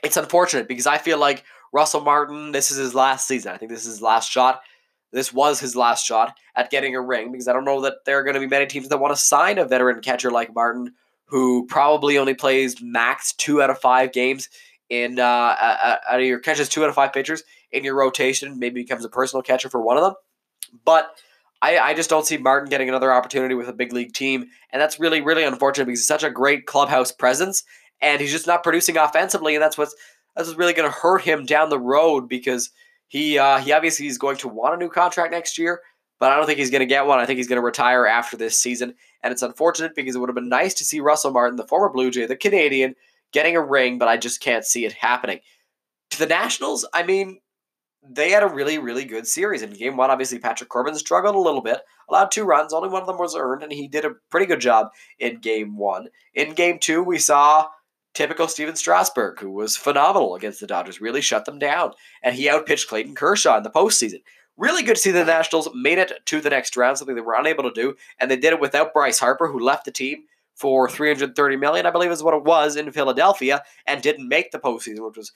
It's 0.05 0.19
unfortunate 0.19 0.69
because 0.69 0.87
I 0.87 0.99
feel 0.99 1.19
like 1.19 1.45
Russell 1.73 2.03
Martin, 2.03 2.53
this 2.53 2.71
is 2.71 2.77
his 2.77 2.95
last 2.95 3.27
season. 3.27 3.53
I 3.53 3.57
think 3.57 3.71
this 3.71 3.87
is 3.87 3.95
his 3.95 4.03
last 4.03 4.31
shot. 4.31 4.61
This 5.13 5.33
was 5.33 5.59
his 5.59 5.75
last 5.75 6.05
shot 6.05 6.37
at 6.55 6.71
getting 6.71 6.95
a 6.95 7.01
ring 7.01 7.33
because 7.33 7.49
I 7.49 7.53
don't 7.55 7.65
know 7.65 7.81
that 7.81 8.05
there 8.05 8.19
are 8.19 8.23
going 8.23 8.35
to 8.35 8.41
be 8.41 8.47
many 8.47 8.67
teams 8.67 8.89
that 8.89 9.01
want 9.01 9.15
to 9.15 9.21
sign 9.21 9.59
a 9.59 9.65
veteran 9.65 10.03
catcher 10.03 10.31
like 10.31 10.55
Martin, 10.55 10.93
who 11.25 11.67
probably 11.67 12.19
only 12.19 12.35
plays 12.35 12.83
max 12.83 13.33
two 13.33 13.63
out 13.63 13.71
of 13.71 13.79
five 13.79 14.13
games 14.13 14.49
in 14.91 15.19
uh, 15.19 15.23
out 15.23 16.21
of 16.21 16.27
your 16.27 16.41
catches 16.41 16.69
two 16.69 16.83
out 16.83 16.89
of 16.91 16.95
five 16.95 17.13
pitchers 17.13 17.43
in 17.73 17.85
your 17.85 17.97
rotation. 17.97 18.59
Maybe 18.59 18.83
becomes 18.83 19.05
a 19.05 19.09
personal 19.09 19.43
catcher 19.43 19.71
for 19.71 19.81
one 19.81 19.97
of 19.97 20.03
them, 20.03 20.15
but 20.85 21.15
I, 21.63 21.79
I 21.79 21.95
just 21.95 22.11
don't 22.11 22.27
see 22.27 22.37
Martin 22.37 22.69
getting 22.69 22.89
another 22.89 23.13
opportunity 23.13 23.55
with 23.55 23.69
a 23.69 23.73
big 23.73 23.93
league 23.93 24.13
team, 24.13 24.47
and 24.73 24.83
that's 24.83 25.01
really 25.01 25.21
really 25.21 25.45
unfortunate 25.45 25.87
because 25.87 26.01
he's 26.01 26.07
such 26.07 26.25
a 26.25 26.31
great 26.31 26.67
clubhouse 26.67 27.13
presence, 27.13 27.63
and 28.03 28.21
he's 28.21 28.33
just 28.33 28.47
not 28.47 28.63
producing 28.63 28.97
offensively, 28.97 29.55
and 29.55 29.63
that's 29.63 29.79
what's 29.79 29.95
that's 30.35 30.49
what's 30.49 30.59
really 30.59 30.73
going 30.73 30.91
to 30.91 30.97
hurt 30.97 31.23
him 31.23 31.47
down 31.47 31.69
the 31.69 31.79
road 31.79 32.29
because 32.29 32.71
he 33.09 33.39
uh, 33.39 33.59
he 33.59 33.73
obviously 33.73 34.07
is 34.07 34.19
going 34.19 34.37
to 34.39 34.49
want 34.49 34.75
a 34.75 34.79
new 34.79 34.89
contract 34.89 35.33
next 35.33 35.59
year, 35.59 35.81
but 36.19 36.33
I 36.33 36.37
don't 36.37 36.47
think 36.47 36.59
he's 36.59 36.71
going 36.71 36.81
to 36.81 36.87
get 36.87 37.07
one. 37.07 37.19
I 37.19 37.27
think 37.27 37.37
he's 37.37 37.49
going 37.49 37.61
to 37.61 37.65
retire 37.65 38.07
after 38.07 38.37
this 38.37 38.61
season, 38.61 38.95
and 39.23 39.33
it's 39.33 39.43
unfortunate 39.43 39.95
because 39.95 40.17
it 40.17 40.19
would 40.19 40.29
have 40.29 40.35
been 40.35 40.49
nice 40.49 40.75
to 40.75 40.85
see 40.85 41.01
Russell 41.01 41.33
Martin, 41.33 41.57
the 41.57 41.67
former 41.67 41.91
Blue 41.91 42.11
Jay, 42.11 42.27
the 42.27 42.37
Canadian, 42.37 42.95
getting 43.33 43.57
a 43.57 43.65
ring, 43.65 43.99
but 43.99 44.09
I 44.09 44.17
just 44.17 44.41
can't 44.41 44.65
see 44.65 44.85
it 44.85 44.93
happening. 44.93 45.41
To 46.11 46.19
the 46.19 46.27
Nationals, 46.27 46.87
I 46.93 47.03
mean, 47.03 47.41
they 48.03 48.31
had 48.31 48.43
a 48.43 48.49
really, 48.49 48.79
really 48.79 49.05
good 49.05 49.27
series. 49.27 49.63
In 49.63 49.71
game 49.71 49.97
one, 49.97 50.11
obviously, 50.11 50.39
Patrick 50.39 50.71
Corbin 50.71 50.95
struggled 50.95 51.35
a 51.35 51.41
little 51.41 51.61
bit, 51.61 51.81
allowed 52.09 52.31
two 52.31 52.45
runs, 52.45 52.73
only 52.73 52.89
one 52.89 53.03
of 53.03 53.07
them 53.07 53.19
was 53.19 53.37
earned, 53.37 53.63
and 53.63 53.73
he 53.73 53.89
did 53.89 54.05
a 54.05 54.15
pretty 54.31 54.47
good 54.47 54.61
job 54.61 54.89
in 55.19 55.39
game 55.39 55.77
one. 55.77 56.09
In 56.35 56.55
game 56.55 56.79
two, 56.79 57.03
we 57.03 57.19
saw 57.19 57.69
typical 58.15 58.49
Stephen 58.49 58.75
Strasburg, 58.75 59.39
who 59.41 59.51
was 59.51 59.77
phenomenal 59.77 60.35
against 60.35 60.61
the 60.61 60.67
Dodgers, 60.67 61.01
really 61.01 61.21
shut 61.21 61.45
them 61.45 61.59
down, 61.59 61.93
and 62.23 62.35
he 62.35 62.51
outpitched 62.51 62.89
Clayton 62.89 63.15
Kershaw 63.15 63.59
in 63.59 63.63
the 63.63 63.71
postseason. 63.71 64.23
Really 64.57 64.83
good 64.83 64.97
to 64.97 65.01
see 65.01 65.11
the 65.11 65.25
Nationals 65.25 65.69
made 65.75 65.99
it 65.99 66.13
to 66.27 66.41
the 66.41 66.51
next 66.51 66.77
round, 66.77 66.99
something 66.99 67.15
they 67.15 67.23
were 67.23 67.37
unable 67.39 67.65
to 67.65 67.71
do, 67.71 67.95
and 68.19 68.31
they 68.31 68.37
did 68.37 68.53
it 68.53 68.61
without 68.61 68.93
Bryce 68.93 69.19
Harper, 69.19 69.49
who 69.49 69.59
left 69.59 69.85
the 69.85 69.93
team 69.93 70.25
for 70.61 70.91
330 70.91 71.57
million, 71.57 71.87
I 71.87 71.91
believe 71.91 72.11
is 72.11 72.23
what 72.23 72.35
it 72.35 72.45
was 72.45 72.77
in 72.77 72.93
Philadelphia, 72.93 73.63
and 73.87 74.03
didn't 74.03 74.29
make 74.29 74.51
the 74.51 74.59
postseason, 74.59 75.07
which 75.07 75.17
was 75.17 75.33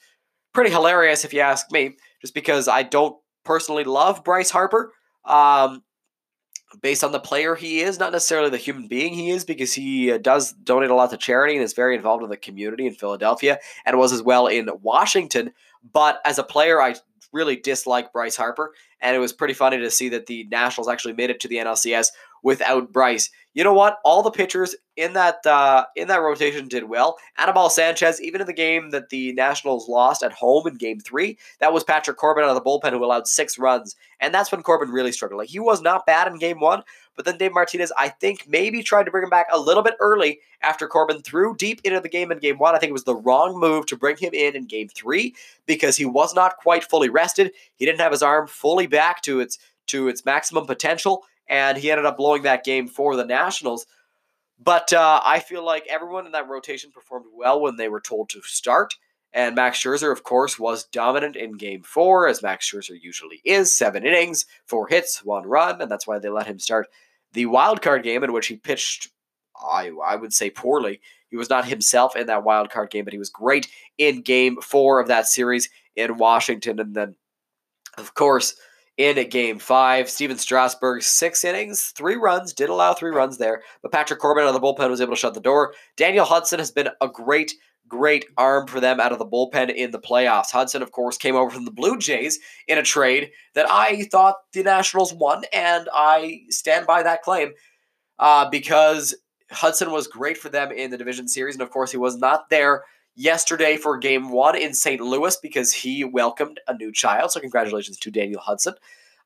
pretty 0.53 0.69
hilarious 0.69 1.25
if 1.25 1.33
you 1.33 1.39
ask 1.39 1.71
me, 1.71 1.97
just 2.21 2.35
because 2.35 2.67
I 2.67 2.83
don't 2.83 3.17
personally 3.43 3.85
love 3.85 4.23
Bryce 4.23 4.51
Harper. 4.51 4.93
Um, 5.25 5.81
based 6.83 7.03
on 7.03 7.11
the 7.11 7.19
player 7.19 7.55
he 7.55 7.79
is, 7.79 7.97
not 7.97 8.11
necessarily 8.11 8.51
the 8.51 8.57
human 8.57 8.87
being 8.87 9.15
he 9.15 9.31
is, 9.31 9.45
because 9.45 9.73
he 9.73 10.11
uh, 10.11 10.19
does 10.19 10.53
donate 10.53 10.91
a 10.91 10.95
lot 10.95 11.09
to 11.09 11.17
charity 11.17 11.55
and 11.55 11.63
is 11.63 11.73
very 11.73 11.95
involved 11.95 12.23
in 12.23 12.29
the 12.29 12.37
community 12.37 12.85
in 12.85 12.93
Philadelphia 12.93 13.57
and 13.83 13.97
was 13.97 14.13
as 14.13 14.21
well 14.21 14.45
in 14.45 14.69
Washington. 14.83 15.53
But 15.91 16.19
as 16.23 16.37
a 16.37 16.43
player, 16.43 16.79
I 16.79 16.95
really 17.35 17.57
dislike 17.57 18.11
Bryce 18.11 18.35
Harper, 18.35 18.73
and 19.01 19.15
it 19.15 19.19
was 19.19 19.33
pretty 19.33 19.53
funny 19.53 19.77
to 19.77 19.91
see 19.91 20.09
that 20.09 20.25
the 20.25 20.45
Nationals 20.49 20.87
actually 20.87 21.13
made 21.13 21.29
it 21.29 21.39
to 21.41 21.47
the 21.47 21.57
NLCS 21.57 22.07
without 22.41 22.93
Bryce. 22.93 23.29
You 23.53 23.63
know 23.63 23.73
what? 23.73 23.97
All 24.03 24.21
the 24.21 24.31
pitchers 24.31 24.75
in 24.95 25.13
that 25.13 25.45
uh, 25.45 25.85
in 25.95 26.07
that 26.07 26.21
rotation 26.21 26.67
did 26.67 26.85
well. 26.85 27.17
Anibal 27.37 27.69
Sanchez, 27.69 28.21
even 28.21 28.41
in 28.41 28.47
the 28.47 28.53
game 28.53 28.91
that 28.91 29.09
the 29.09 29.33
Nationals 29.33 29.89
lost 29.89 30.23
at 30.23 30.31
home 30.31 30.67
in 30.67 30.75
Game 30.75 30.99
Three, 30.99 31.37
that 31.59 31.73
was 31.73 31.83
Patrick 31.83 32.17
Corbin 32.17 32.43
out 32.43 32.49
of 32.49 32.55
the 32.55 32.61
bullpen 32.61 32.91
who 32.91 33.03
allowed 33.03 33.27
six 33.27 33.59
runs, 33.59 33.95
and 34.19 34.33
that's 34.33 34.51
when 34.51 34.63
Corbin 34.63 34.89
really 34.89 35.11
struggled. 35.11 35.39
Like 35.39 35.49
he 35.49 35.59
was 35.59 35.81
not 35.81 36.05
bad 36.05 36.27
in 36.27 36.39
Game 36.39 36.59
One, 36.59 36.83
but 37.15 37.25
then 37.25 37.37
Dave 37.37 37.53
Martinez, 37.53 37.91
I 37.97 38.09
think, 38.09 38.47
maybe 38.47 38.83
tried 38.83 39.03
to 39.03 39.11
bring 39.11 39.23
him 39.23 39.29
back 39.29 39.47
a 39.51 39.59
little 39.59 39.83
bit 39.83 39.95
early 39.99 40.39
after 40.61 40.87
Corbin 40.87 41.21
threw 41.21 41.55
deep 41.55 41.81
into 41.83 41.99
the 41.99 42.09
game 42.09 42.31
in 42.31 42.39
Game 42.39 42.57
One. 42.57 42.75
I 42.75 42.79
think 42.79 42.89
it 42.89 42.93
was 42.93 43.05
the 43.05 43.15
wrong 43.15 43.59
move 43.59 43.85
to 43.87 43.97
bring 43.97 44.17
him 44.17 44.33
in 44.33 44.55
in 44.55 44.65
Game 44.65 44.89
Three 44.89 45.35
because 45.65 45.97
he 45.97 46.05
was 46.05 46.35
not 46.35 46.57
quite 46.57 46.83
fully 46.83 47.09
rested. 47.09 47.51
He 47.75 47.85
didn't 47.85 48.01
have 48.01 48.11
his 48.11 48.23
arm 48.23 48.47
fully 48.47 48.87
back 48.87 49.21
to 49.23 49.39
its 49.39 49.57
to 49.87 50.07
its 50.07 50.25
maximum 50.25 50.65
potential 50.65 51.23
and 51.47 51.77
he 51.77 51.91
ended 51.91 52.05
up 52.05 52.17
blowing 52.17 52.43
that 52.43 52.63
game 52.63 52.87
for 52.87 53.15
the 53.15 53.25
Nationals. 53.25 53.85
But 54.63 54.93
uh, 54.93 55.21
I 55.23 55.39
feel 55.39 55.65
like 55.65 55.85
everyone 55.89 56.25
in 56.25 56.31
that 56.31 56.49
rotation 56.49 56.91
performed 56.91 57.25
well 57.35 57.59
when 57.61 57.75
they 57.75 57.89
were 57.89 58.01
told 58.01 58.29
to 58.29 58.41
start. 58.43 58.95
And 59.33 59.53
Max 59.53 59.77
Scherzer, 59.83 60.13
of 60.13 60.23
course, 60.23 60.57
was 60.57 60.85
dominant 60.85 61.35
in 61.35 61.57
game 61.57 61.83
four, 61.83 62.27
as 62.27 62.41
Max 62.41 62.71
Scherzer 62.71 62.97
usually 62.99 63.41
is. 63.43 63.77
Seven 63.77 64.05
innings, 64.05 64.45
four 64.65 64.87
hits, 64.87 65.25
one 65.25 65.45
run, 65.45 65.81
and 65.81 65.91
that's 65.91 66.07
why 66.07 66.19
they 66.19 66.29
let 66.29 66.47
him 66.47 66.57
start 66.57 66.87
the 67.35 67.45
wild 67.45 67.83
card 67.83 68.01
game 68.01 68.23
in 68.23 68.33
which 68.33 68.47
he 68.47 68.55
pitched, 68.55 69.09
I, 69.55 69.91
I 70.03 70.15
would 70.15 70.33
say, 70.33 70.49
poorly. 70.49 70.99
He 71.29 71.37
was 71.37 71.49
not 71.49 71.67
himself 71.67 72.15
in 72.15 72.27
that 72.27 72.43
wild 72.43 72.71
card 72.71 72.89
game, 72.89 73.05
but 73.05 73.13
he 73.13 73.19
was 73.19 73.29
great 73.29 73.67
in 73.97 74.21
game 74.21 74.57
four 74.61 74.99
of 74.99 75.07
that 75.07 75.27
series 75.27 75.69
in 75.95 76.17
Washington. 76.17 76.79
And 76.79 76.95
then, 76.95 77.15
of 77.97 78.15
course, 78.15 78.55
in 78.97 79.29
game 79.29 79.59
five. 79.59 80.09
Stephen 80.09 80.37
Strasburg, 80.37 81.03
six 81.03 81.43
innings, 81.43 81.93
three 81.95 82.15
runs, 82.15 82.53
did 82.53 82.69
allow 82.69 82.93
three 82.93 83.11
runs 83.11 83.37
there, 83.37 83.61
but 83.81 83.91
Patrick 83.91 84.19
Corbin 84.19 84.45
out 84.45 84.47
of 84.47 84.53
the 84.53 84.61
bullpen 84.61 84.89
was 84.89 85.01
able 85.01 85.13
to 85.13 85.19
shut 85.19 85.33
the 85.33 85.39
door. 85.39 85.73
Daniel 85.97 86.25
Hudson 86.25 86.59
has 86.59 86.71
been 86.71 86.89
a 87.01 87.07
great, 87.07 87.53
great 87.87 88.25
arm 88.37 88.67
for 88.67 88.79
them 88.79 88.99
out 88.99 89.11
of 89.11 89.19
the 89.19 89.25
bullpen 89.25 89.73
in 89.73 89.91
the 89.91 89.99
playoffs. 89.99 90.51
Hudson, 90.51 90.81
of 90.81 90.91
course, 90.91 91.17
came 91.17 91.35
over 91.35 91.51
from 91.51 91.65
the 91.65 91.71
Blue 91.71 91.97
Jays 91.97 92.39
in 92.67 92.77
a 92.77 92.83
trade 92.83 93.31
that 93.53 93.67
I 93.69 94.03
thought 94.11 94.35
the 94.53 94.63
Nationals 94.63 95.13
won, 95.13 95.43
and 95.53 95.87
I 95.93 96.41
stand 96.49 96.87
by 96.87 97.03
that 97.03 97.21
claim 97.21 97.53
uh, 98.19 98.49
because 98.49 99.15
Hudson 99.51 99.91
was 99.91 100.07
great 100.07 100.37
for 100.37 100.49
them 100.49 100.71
in 100.71 100.91
the 100.91 100.97
division 100.97 101.27
series, 101.27 101.55
and 101.55 101.61
of 101.61 101.69
course, 101.69 101.91
he 101.91 101.97
was 101.97 102.17
not 102.17 102.49
there 102.49 102.83
yesterday 103.15 103.77
for 103.77 103.97
game 103.97 104.29
one 104.29 104.57
in 104.57 104.73
St. 104.73 104.99
Louis 104.99 105.37
because 105.41 105.71
he 105.71 106.03
welcomed 106.03 106.59
a 106.67 106.75
new 106.75 106.91
child. 106.91 107.31
So, 107.31 107.39
congratulations 107.39 107.97
to 107.99 108.11
Daniel 108.11 108.41
Hudson. 108.41 108.73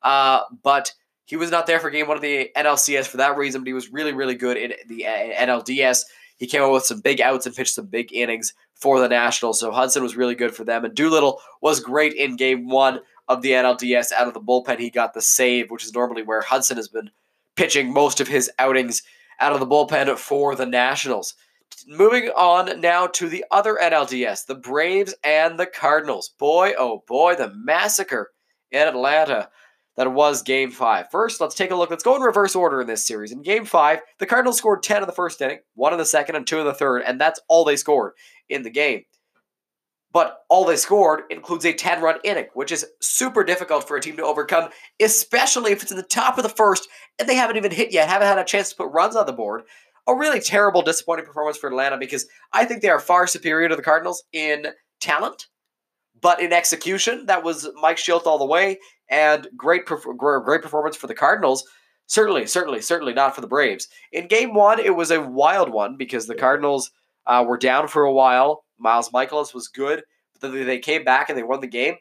Uh, 0.02 0.42
but 0.62 0.92
he 1.24 1.36
was 1.36 1.50
not 1.50 1.66
there 1.66 1.78
for 1.78 1.90
game 1.90 2.08
one 2.08 2.16
of 2.16 2.22
the 2.22 2.50
NLCS 2.56 3.06
for 3.06 3.18
that 3.18 3.36
reason, 3.36 3.60
but 3.60 3.68
he 3.68 3.72
was 3.72 3.92
really, 3.92 4.12
really 4.12 4.34
good 4.34 4.56
in 4.56 4.72
the 4.88 5.04
NLDS. 5.06 6.04
He 6.40 6.46
came 6.46 6.62
up 6.62 6.72
with 6.72 6.86
some 6.86 7.00
big 7.00 7.20
outs 7.20 7.44
and 7.44 7.54
pitched 7.54 7.74
some 7.74 7.86
big 7.86 8.14
innings 8.14 8.54
for 8.74 8.98
the 8.98 9.10
Nationals. 9.10 9.60
So 9.60 9.70
Hudson 9.70 10.02
was 10.02 10.16
really 10.16 10.34
good 10.34 10.54
for 10.54 10.64
them. 10.64 10.86
And 10.86 10.94
Doolittle 10.94 11.38
was 11.60 11.80
great 11.80 12.14
in 12.14 12.36
game 12.36 12.66
one 12.66 13.00
of 13.28 13.42
the 13.42 13.50
NLDS 13.50 14.10
out 14.12 14.26
of 14.26 14.32
the 14.32 14.40
bullpen. 14.40 14.78
He 14.78 14.88
got 14.88 15.12
the 15.12 15.20
save, 15.20 15.70
which 15.70 15.84
is 15.84 15.92
normally 15.92 16.22
where 16.22 16.40
Hudson 16.40 16.78
has 16.78 16.88
been 16.88 17.10
pitching 17.56 17.92
most 17.92 18.20
of 18.20 18.28
his 18.28 18.50
outings 18.58 19.02
out 19.38 19.52
of 19.52 19.60
the 19.60 19.66
bullpen 19.66 20.16
for 20.16 20.56
the 20.56 20.64
Nationals. 20.64 21.34
Moving 21.86 22.30
on 22.30 22.80
now 22.80 23.06
to 23.06 23.28
the 23.28 23.44
other 23.50 23.78
NLDS, 23.80 24.46
the 24.46 24.54
Braves 24.54 25.14
and 25.22 25.60
the 25.60 25.66
Cardinals. 25.66 26.30
Boy, 26.38 26.72
oh 26.78 27.04
boy, 27.06 27.34
the 27.34 27.52
massacre 27.54 28.30
in 28.70 28.88
Atlanta 28.88 29.50
that 29.96 30.12
was 30.12 30.42
game 30.42 30.70
five. 30.70 31.10
First, 31.10 31.40
let's 31.40 31.54
take 31.54 31.70
a 31.70 31.74
look. 31.74 31.90
Let's 31.90 32.02
go 32.02 32.16
in 32.16 32.22
reverse 32.22 32.54
order 32.54 32.80
in 32.80 32.86
this 32.86 33.06
series. 33.06 33.32
In 33.32 33.42
game 33.42 33.64
five, 33.64 34.00
the 34.18 34.26
Cardinals 34.26 34.58
scored 34.58 34.82
10 34.82 35.02
in 35.02 35.06
the 35.06 35.12
first 35.12 35.40
inning, 35.40 35.58
one 35.74 35.92
in 35.92 35.98
the 35.98 36.04
second, 36.04 36.36
and 36.36 36.46
two 36.46 36.58
in 36.58 36.66
the 36.66 36.74
third, 36.74 37.02
and 37.02 37.20
that's 37.20 37.40
all 37.48 37.64
they 37.64 37.76
scored 37.76 38.12
in 38.48 38.62
the 38.62 38.70
game. 38.70 39.02
But 40.12 40.38
all 40.48 40.64
they 40.64 40.76
scored 40.76 41.22
includes 41.30 41.64
a 41.64 41.72
10 41.72 42.02
run 42.02 42.18
inning, 42.24 42.46
which 42.54 42.72
is 42.72 42.86
super 43.00 43.44
difficult 43.44 43.86
for 43.86 43.96
a 43.96 44.00
team 44.00 44.16
to 44.16 44.24
overcome, 44.24 44.70
especially 45.00 45.72
if 45.72 45.82
it's 45.82 45.92
in 45.92 45.96
the 45.96 46.02
top 46.02 46.36
of 46.36 46.42
the 46.42 46.48
first 46.48 46.88
and 47.18 47.28
they 47.28 47.36
haven't 47.36 47.56
even 47.56 47.70
hit 47.70 47.92
yet, 47.92 48.08
haven't 48.08 48.26
had 48.26 48.38
a 48.38 48.44
chance 48.44 48.70
to 48.70 48.76
put 48.76 48.92
runs 48.92 49.14
on 49.14 49.26
the 49.26 49.32
board 49.32 49.62
a 50.06 50.14
really 50.14 50.40
terrible, 50.40 50.82
disappointing 50.82 51.24
performance 51.24 51.56
for 51.56 51.68
Atlanta 51.68 51.96
because 51.96 52.26
I 52.52 52.64
think 52.64 52.82
they 52.82 52.88
are 52.88 52.98
far 52.98 53.26
superior 53.26 53.68
to 53.68 53.76
the 53.76 53.82
Cardinals 53.82 54.24
in 54.32 54.66
talent, 55.00 55.46
but 56.20 56.40
in 56.40 56.52
execution, 56.52 57.26
that 57.26 57.44
was 57.44 57.68
Mike 57.80 57.96
Shildt 57.96 58.26
all 58.26 58.38
the 58.38 58.44
way, 58.44 58.78
and 59.10 59.48
great, 59.56 59.84
great 59.84 60.62
performance 60.62 60.96
for 60.96 61.06
the 61.06 61.14
Cardinals. 61.14 61.64
Certainly, 62.06 62.46
certainly, 62.46 62.80
certainly 62.80 63.12
not 63.12 63.34
for 63.34 63.40
the 63.40 63.46
Braves. 63.46 63.88
In 64.12 64.26
Game 64.26 64.54
One, 64.54 64.80
it 64.80 64.96
was 64.96 65.10
a 65.10 65.20
wild 65.20 65.70
one 65.70 65.96
because 65.96 66.26
the 66.26 66.34
Cardinals 66.34 66.90
uh, 67.26 67.44
were 67.46 67.58
down 67.58 67.88
for 67.88 68.02
a 68.02 68.12
while. 68.12 68.64
Miles 68.78 69.10
Mikolas 69.10 69.54
was 69.54 69.68
good, 69.68 70.02
but 70.32 70.52
then 70.52 70.66
they 70.66 70.78
came 70.78 71.04
back 71.04 71.28
and 71.28 71.38
they 71.38 71.42
won 71.42 71.60
the 71.60 71.66
game. 71.66 71.96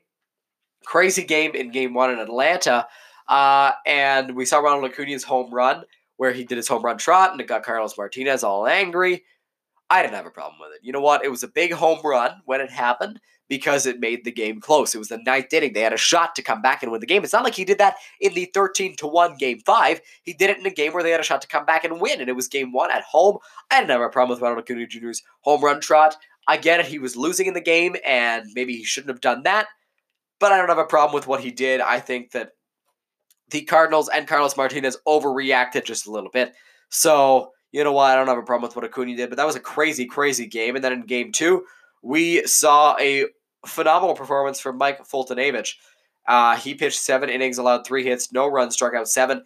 Crazy 0.85 1.23
game 1.23 1.53
in 1.53 1.71
Game 1.71 1.93
One 1.93 2.11
in 2.11 2.19
Atlanta, 2.19 2.87
uh, 3.27 3.71
and 3.85 4.35
we 4.35 4.45
saw 4.45 4.59
Ronald 4.59 4.89
Acuna's 4.89 5.23
home 5.23 5.53
run 5.53 5.83
where 6.19 6.33
he 6.33 6.43
did 6.43 6.57
his 6.57 6.67
home 6.67 6.83
run 6.83 6.97
trot 6.97 7.31
and 7.31 7.39
it 7.39 7.47
got 7.47 7.63
Carlos 7.63 7.97
Martinez 7.97 8.43
all 8.43 8.67
angry. 8.67 9.23
I 9.89 10.01
didn't 10.01 10.15
have 10.15 10.25
a 10.25 10.31
problem 10.31 10.59
with 10.59 10.75
it. 10.75 10.85
You 10.85 10.91
know 10.91 10.99
what? 10.99 11.23
It 11.23 11.31
was 11.31 11.43
a 11.43 11.47
big 11.47 11.71
home 11.71 11.99
run 12.03 12.41
when 12.43 12.59
it 12.59 12.69
happened 12.69 13.21
because 13.49 13.85
it 13.87 13.99
made 13.99 14.23
the 14.23 14.31
game 14.31 14.61
close. 14.61 14.93
It 14.93 14.99
was 14.99 15.09
the 15.09 15.17
ninth 15.25 15.51
inning. 15.51 15.73
They 15.73 15.81
had 15.81 15.91
a 15.91 15.97
shot 15.97 16.35
to 16.35 16.41
come 16.43 16.61
back 16.61 16.83
and 16.83 16.91
win 16.91 17.01
the 17.01 17.07
game. 17.07 17.23
It's 17.23 17.33
not 17.33 17.43
like 17.43 17.55
he 17.55 17.65
did 17.65 17.79
that 17.79 17.95
in 18.21 18.33
the 18.35 18.45
13 18.53 18.95
to 18.97 19.07
1 19.07 19.37
game 19.37 19.59
five. 19.65 19.99
He 20.23 20.33
did 20.33 20.51
it 20.51 20.59
in 20.59 20.65
a 20.65 20.71
game 20.71 20.93
where 20.93 21.03
they 21.03 21.09
had 21.09 21.19
a 21.19 21.23
shot 21.23 21.41
to 21.41 21.47
come 21.47 21.65
back 21.65 21.83
and 21.83 21.99
win, 21.99 22.21
and 22.21 22.29
it 22.29 22.35
was 22.35 22.47
game 22.47 22.71
one 22.71 22.91
at 22.91 23.03
home. 23.03 23.39
I 23.71 23.79
didn't 23.79 23.91
have 23.91 24.01
a 24.01 24.09
problem 24.09 24.35
with 24.35 24.41
Ronald 24.41 24.63
Acuna 24.63 24.85
Jr.'s 24.85 25.23
home 25.41 25.63
run 25.63 25.81
trot. 25.81 26.15
I 26.47 26.57
get 26.57 26.79
it. 26.79 26.85
He 26.85 26.99
was 26.99 27.15
losing 27.15 27.47
in 27.47 27.53
the 27.53 27.61
game, 27.61 27.95
and 28.05 28.45
maybe 28.55 28.75
he 28.77 28.83
shouldn't 28.83 29.09
have 29.09 29.21
done 29.21 29.43
that. 29.43 29.67
But 30.39 30.51
I 30.51 30.57
don't 30.57 30.69
have 30.69 30.77
a 30.77 30.85
problem 30.85 31.13
with 31.13 31.27
what 31.27 31.41
he 31.41 31.51
did. 31.51 31.81
I 31.81 31.99
think 31.99 32.31
that 32.31 32.51
the 33.49 33.61
Cardinals 33.63 34.09
and 34.09 34.27
Carlos 34.27 34.55
Martinez 34.55 34.97
overreacted 35.07 35.83
just 35.85 36.07
a 36.07 36.11
little 36.11 36.29
bit. 36.29 36.53
So, 36.89 37.51
you 37.71 37.83
know 37.83 37.91
what? 37.91 38.11
I 38.11 38.15
don't 38.15 38.27
have 38.27 38.37
a 38.37 38.43
problem 38.43 38.67
with 38.67 38.75
what 38.75 38.85
Acuna 38.85 39.15
did, 39.15 39.29
but 39.29 39.37
that 39.37 39.45
was 39.45 39.55
a 39.55 39.59
crazy, 39.59 40.05
crazy 40.05 40.45
game. 40.45 40.75
And 40.75 40.83
then 40.83 40.93
in 40.93 41.01
game 41.01 41.31
two, 41.31 41.65
we 42.01 42.45
saw 42.45 42.95
a 42.99 43.25
phenomenal 43.65 44.15
performance 44.15 44.59
from 44.59 44.77
Mike 44.77 45.07
Foltynewicz. 45.07 45.71
Uh, 46.27 46.55
he 46.55 46.75
pitched 46.75 46.99
seven 46.99 47.29
innings, 47.29 47.57
allowed 47.57 47.85
three 47.85 48.03
hits, 48.03 48.31
no 48.31 48.47
runs, 48.47 48.73
struck 48.73 48.93
out 48.93 49.07
seven. 49.07 49.43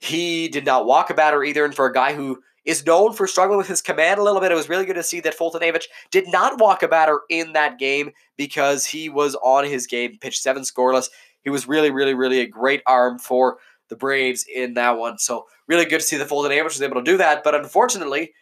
He 0.00 0.48
did 0.48 0.64
not 0.64 0.86
walk 0.86 1.10
a 1.10 1.14
batter 1.14 1.44
either. 1.44 1.64
And 1.64 1.74
for 1.74 1.86
a 1.86 1.92
guy 1.92 2.14
who 2.14 2.40
is 2.64 2.86
known 2.86 3.12
for 3.12 3.26
struggling 3.26 3.58
with 3.58 3.68
his 3.68 3.82
command 3.82 4.18
a 4.18 4.22
little 4.22 4.40
bit, 4.40 4.52
it 4.52 4.56
was 4.56 4.68
really 4.68 4.86
good 4.86 4.94
to 4.94 5.02
see 5.02 5.20
that 5.20 5.36
Foltynewicz 5.36 5.84
did 6.10 6.24
not 6.28 6.60
walk 6.60 6.82
a 6.82 6.88
batter 6.88 7.20
in 7.28 7.52
that 7.52 7.78
game 7.78 8.10
because 8.36 8.86
he 8.86 9.08
was 9.08 9.34
on 9.42 9.64
his 9.64 9.86
game, 9.86 10.16
pitched 10.20 10.42
seven 10.42 10.62
scoreless. 10.62 11.08
He 11.42 11.50
was 11.50 11.68
really, 11.68 11.90
really, 11.90 12.14
really 12.14 12.40
a 12.40 12.46
great 12.46 12.82
arm 12.86 13.18
for 13.18 13.58
the 13.88 13.96
Braves 13.96 14.46
in 14.52 14.74
that 14.74 14.96
one. 14.96 15.18
So 15.18 15.46
really 15.68 15.84
good 15.84 16.00
to 16.00 16.06
see 16.06 16.16
the 16.16 16.24
Foltynewicz 16.24 16.64
was 16.64 16.82
able 16.82 16.96
to 16.96 17.02
do 17.02 17.16
that. 17.18 17.44
But 17.44 17.54
unfortunately, 17.54 18.32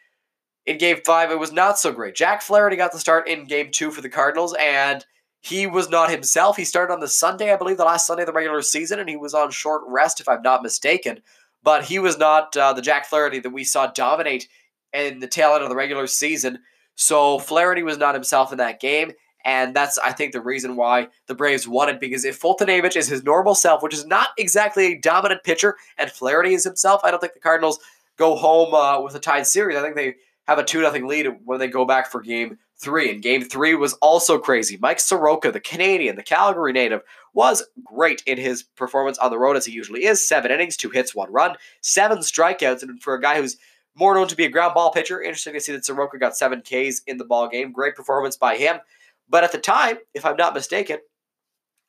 in 0.67 0.79
game 0.79 0.99
five, 1.05 1.31
it 1.31 1.39
was 1.39 1.53
not 1.53 1.79
so 1.79 1.93
great. 1.93 2.15
Jack 2.15 2.43
Flaherty 2.43 2.77
got 2.77 2.93
the 2.93 2.99
start 2.99 3.29
in 3.29 3.47
game 3.47 3.71
two 3.71 3.91
for 3.91 4.01
the 4.01 4.09
Cardinals, 4.09 4.55
and 4.61 5.05
he 5.41 5.67
was 5.67 5.89
not 5.89 6.11
himself. 6.11 6.57
He 6.57 6.65
started 6.65 6.93
on 6.93 7.01
the 7.01 7.09
Sunday, 7.09 7.53
I 7.53 7.57
believe, 7.57 7.79
the 7.79 7.85
last 7.85 8.07
Sunday 8.07 8.23
of 8.23 8.27
the 8.27 8.33
regular 8.33 8.63
season, 8.63 8.99
and 8.99 9.09
he 9.09 9.17
was 9.17 9.35
on 9.35 9.51
short 9.51 9.83
rest, 9.87 10.21
if 10.21 10.29
I'm 10.29 10.43
not 10.43 10.63
mistaken. 10.63 11.21
But 11.63 11.85
he 11.85 11.99
was 11.99 12.19
not 12.19 12.57
uh, 12.57 12.73
the 12.73 12.83
Jack 12.83 13.07
Flaherty 13.07 13.39
that 13.41 13.51
we 13.51 13.65
saw 13.65 13.87
dominate 13.87 14.49
in 14.93 15.21
the 15.21 15.29
tail 15.29 15.55
end 15.55 15.63
of 15.63 15.69
the 15.69 15.77
regular 15.77 16.07
season. 16.07 16.59
So 16.95 17.39
Flaherty 17.39 17.83
was 17.83 17.97
not 17.97 18.15
himself 18.15 18.53
in 18.53 18.59
that 18.59 18.81
game, 18.81 19.13
and 19.45 19.75
that's, 19.75 19.99
I 19.99 20.13
think, 20.13 20.33
the 20.33 20.43
reason 20.43 20.77
why 20.77 21.09
the 21.27 21.35
Braves 21.35 21.67
won 21.67 21.89
it. 21.89 22.01
Because 22.01 22.27
if 22.27 22.39
Foltynewicz 22.41 22.97
is 22.97 23.09
his 23.09 23.25
normal 23.25 23.55
self, 23.55 23.83
which 23.83 23.95
is 23.95 24.05
not 24.05 24.29
exactly 24.37 24.87
a 24.87 24.99
dominant 24.99 25.43
pitcher, 25.43 25.77
and 25.97 26.11
Flaherty 26.11 26.53
is 26.53 26.65
himself, 26.65 27.01
I 27.03 27.11
don't 27.11 27.21
think 27.21 27.33
the 27.33 27.41
Cardinals 27.41 27.79
go 28.19 28.37
home 28.37 28.75
uh, 28.75 29.01
with 29.01 29.15
a 29.15 29.21
tied 29.21 29.47
series. 29.47 29.79
I 29.79 29.83
think 29.83 29.97
they 29.97 30.17
have 30.51 30.59
a 30.59 30.65
2 30.65 30.81
0 30.81 31.07
lead 31.07 31.29
when 31.45 31.61
they 31.61 31.69
go 31.69 31.85
back 31.85 32.11
for 32.11 32.21
game 32.21 32.59
three. 32.77 33.09
And 33.09 33.23
game 33.23 33.45
three 33.45 33.77
was 33.77 33.93
also 33.95 34.37
crazy. 34.37 34.77
Mike 34.81 34.99
Soroka, 34.99 35.53
the 35.53 35.61
Canadian, 35.61 36.17
the 36.17 36.25
Calgary 36.25 36.73
native, 36.73 37.03
was 37.33 37.63
great 37.85 38.21
in 38.27 38.37
his 38.37 38.65
performance 38.65 39.17
on 39.19 39.31
the 39.31 39.39
road, 39.39 39.57
as 39.57 39.65
he 39.65 39.73
usually 39.73 40.05
is. 40.05 40.27
Seven 40.27 40.51
innings, 40.51 40.77
two 40.77 40.91
hits, 40.91 41.15
one 41.15 41.33
run, 41.33 41.55
seven 41.83 42.19
strikeouts. 42.19 42.83
And 42.83 43.01
for 43.01 43.15
a 43.15 43.21
guy 43.21 43.41
who's 43.41 43.59
more 43.95 44.13
known 44.13 44.27
to 44.27 44.35
be 44.35 44.45
a 44.45 44.51
ground 44.51 44.75
ball 44.75 44.91
pitcher, 44.91 45.23
interesting 45.23 45.55
to 45.55 45.61
see 45.61 45.71
that 45.71 45.85
Soroka 45.85 46.19
got 46.19 46.37
seven 46.37 46.63
Ks 46.63 47.03
in 47.07 47.17
the 47.17 47.25
ball 47.25 47.49
game. 47.49 47.71
Great 47.71 47.95
performance 47.95 48.37
by 48.37 48.57
him. 48.57 48.79
But 49.29 49.45
at 49.45 49.53
the 49.53 49.59
time, 49.59 49.99
if 50.15 50.27
I'm 50.27 50.37
not 50.37 50.53
mistaken, 50.53 50.99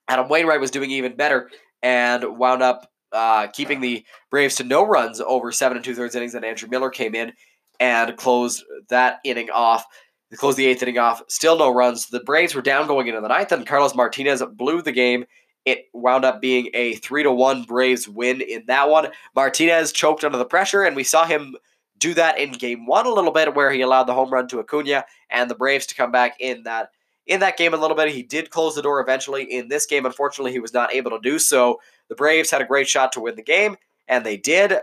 Adam 0.08 0.30
Wainwright 0.30 0.60
was 0.60 0.70
doing 0.70 0.92
even 0.92 1.16
better 1.16 1.50
and 1.82 2.38
wound 2.38 2.62
up 2.62 2.92
uh, 3.12 3.48
keeping 3.48 3.82
the 3.82 4.06
Braves 4.30 4.58
to 4.58 4.64
no 4.64 4.86
runs 4.86 5.20
over 5.20 5.52
seven 5.52 5.78
and 5.78 5.84
two 5.84 5.96
thirds 5.96 6.14
innings. 6.14 6.36
And 6.36 6.46
Andrew 6.46 6.70
Miller 6.70 6.92
came 6.92 7.16
in 7.16 7.34
and 7.82 8.16
closed 8.16 8.64
that 8.90 9.20
inning 9.26 9.50
off. 9.50 9.86
They 10.30 10.38
closed 10.38 10.58
the 10.58 10.68
eighth 10.68 10.84
inning 10.84 11.00
off. 11.00 11.22
Still 11.28 11.58
no 11.58 11.74
runs. 11.74 12.08
The 12.08 12.22
Braves 12.22 12.56
were 12.56 12.62
down 12.62 12.88
going 12.88 13.08
into 13.08 13.20
the 13.20 13.28
ninth, 13.28 13.52
and 13.52 13.68
Carlos 13.68 13.96
Martinez 13.96 14.42
blew 14.54 14.82
the 14.82 14.94
game. 14.94 15.26
It 15.66 15.88
wound 15.92 16.24
up 16.24 16.40
being 16.40 16.70
a 16.74 16.94
three 16.96 17.24
to 17.24 17.32
one 17.32 17.64
Braves 17.64 18.08
win 18.08 18.40
in 18.40 18.66
that 18.68 18.90
one. 18.90 19.10
Martinez 19.36 19.92
choked 19.92 20.24
under 20.24 20.38
the 20.38 20.46
pressure, 20.46 20.84
and 20.84 20.96
we 20.96 21.04
saw 21.04 21.26
him 21.26 21.56
do 21.98 22.14
that 22.14 22.40
in 22.40 22.52
game 22.52 22.86
one 22.86 23.06
a 23.06 23.14
little 23.14 23.32
bit, 23.32 23.56
where 23.56 23.72
he 23.72 23.82
allowed 23.82 24.04
the 24.04 24.14
home 24.14 24.32
run 24.32 24.48
to 24.48 24.60
Acuna 24.60 25.04
and 25.30 25.50
the 25.50 25.56
Braves 25.56 25.88
to 25.88 25.96
come 25.96 26.12
back 26.12 26.36
in 26.40 26.64
that 26.64 26.92
in 27.28 27.40
that 27.40 27.58
game 27.58 27.74
a 27.74 27.78
little 27.78 27.98
bit. 27.98 28.10
He 28.10 28.24
did 28.24 28.52
close 28.52 28.76
the 28.76 28.82
door 28.82 29.02
eventually. 29.02 29.44
In 29.44 29.70
this 29.70 29.86
game, 29.86 30.06
unfortunately, 30.06 30.52
he 30.52 30.60
was 30.60 30.74
not 30.74 30.94
able 30.94 31.12
to 31.12 31.20
do 31.20 31.40
so. 31.40 31.80
The 32.10 32.16
Braves 32.16 32.52
had 32.52 32.62
a 32.62 32.66
great 32.66 32.88
shot 32.88 33.12
to 33.14 33.22
win 33.22 33.36
the 33.36 33.44
game, 33.44 33.76
and 34.08 34.26
they 34.26 34.38
did. 34.38 34.74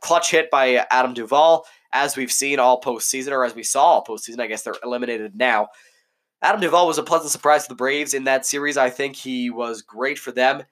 Clutch 0.00 0.30
hit 0.30 0.50
by 0.50 0.86
Adam 0.90 1.14
Duvall, 1.14 1.64
as 1.96 2.16
we've 2.16 2.32
seen 2.32 2.58
all 2.58 2.80
postseason, 2.80 3.32
or 3.32 3.44
as 3.44 3.54
we 3.54 3.62
saw 3.62 3.84
all 3.84 4.04
postseason. 4.04 4.40
I 4.40 4.46
guess 4.46 4.62
they're 4.62 4.74
eliminated 4.84 5.34
now. 5.34 5.68
Adam 6.42 6.60
Duvall 6.60 6.86
was 6.86 6.98
a 6.98 7.02
pleasant 7.02 7.32
surprise 7.32 7.62
to 7.64 7.70
the 7.70 7.74
Braves 7.74 8.14
in 8.14 8.24
that 8.24 8.44
series. 8.44 8.76
I 8.76 8.90
think 8.90 9.16
he 9.16 9.50
was 9.50 9.82
great 9.82 10.18
for 10.18 10.32
them 10.32 10.62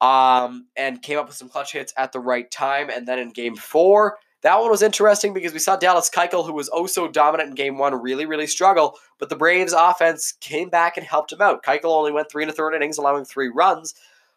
um, 0.00 0.66
and 0.76 1.02
came 1.02 1.18
up 1.18 1.28
with 1.28 1.36
some 1.36 1.50
clutch 1.50 1.72
hits 1.72 1.92
at 1.96 2.12
the 2.12 2.18
right 2.18 2.50
time. 2.50 2.88
And 2.88 3.06
then 3.06 3.18
in 3.18 3.28
game 3.28 3.54
four, 3.54 4.18
that 4.40 4.58
one 4.58 4.70
was 4.70 4.82
interesting 4.82 5.34
because 5.34 5.52
we 5.52 5.58
saw 5.58 5.76
Dallas 5.76 6.10
Keuchel, 6.10 6.46
who 6.46 6.54
was 6.54 6.70
oh 6.72 6.86
so 6.86 7.06
dominant 7.08 7.50
in 7.50 7.54
game 7.54 7.78
one, 7.78 7.94
really, 7.94 8.24
really 8.24 8.46
struggle. 8.46 8.98
But 9.18 9.28
the 9.28 9.36
Braves 9.36 9.74
offense 9.74 10.32
came 10.40 10.70
back 10.70 10.96
and 10.96 11.06
helped 11.06 11.32
him 11.32 11.42
out. 11.42 11.62
Keuchel 11.62 11.84
only 11.84 12.10
went 12.10 12.30
three 12.30 12.42
and 12.42 12.50
a 12.50 12.54
third 12.54 12.74
innings, 12.74 12.98
allowing 12.98 13.24
three 13.24 13.48
runs. 13.48 13.94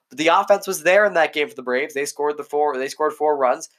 But 0.10 0.20
the 0.20 0.28
offense 0.28 0.68
was 0.68 0.84
there 0.84 1.06
in 1.06 1.14
that 1.14 1.34
game 1.34 1.50
for 1.50 1.56
the 1.56 1.64
Braves. 1.64 1.94
They 1.94 2.06
scored 2.06 2.38
the 2.38 2.44
four. 2.44 2.78
They 2.78 2.90
scored 2.90 3.14
four 3.14 3.38
runs. 3.38 3.70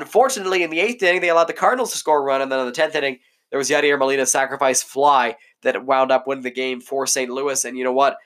Unfortunately, 0.00 0.62
in 0.62 0.70
the 0.70 0.80
eighth 0.80 1.02
inning, 1.02 1.20
they 1.20 1.28
allowed 1.28 1.48
the 1.48 1.52
Cardinals 1.52 1.92
to 1.92 1.98
score 1.98 2.18
a 2.18 2.22
run, 2.22 2.42
and 2.42 2.50
then 2.50 2.60
in 2.60 2.66
the 2.66 2.72
tenth 2.72 2.94
inning, 2.94 3.18
there 3.50 3.58
was 3.58 3.70
Yadier 3.70 3.98
Molina's 3.98 4.32
sacrifice 4.32 4.82
fly 4.82 5.36
that 5.62 5.84
wound 5.84 6.10
up 6.10 6.26
winning 6.26 6.42
the 6.42 6.50
game 6.50 6.80
for 6.80 7.06
St. 7.06 7.30
Louis. 7.30 7.64
And 7.64 7.78
you 7.78 7.84
know 7.84 7.92
what? 7.92 8.16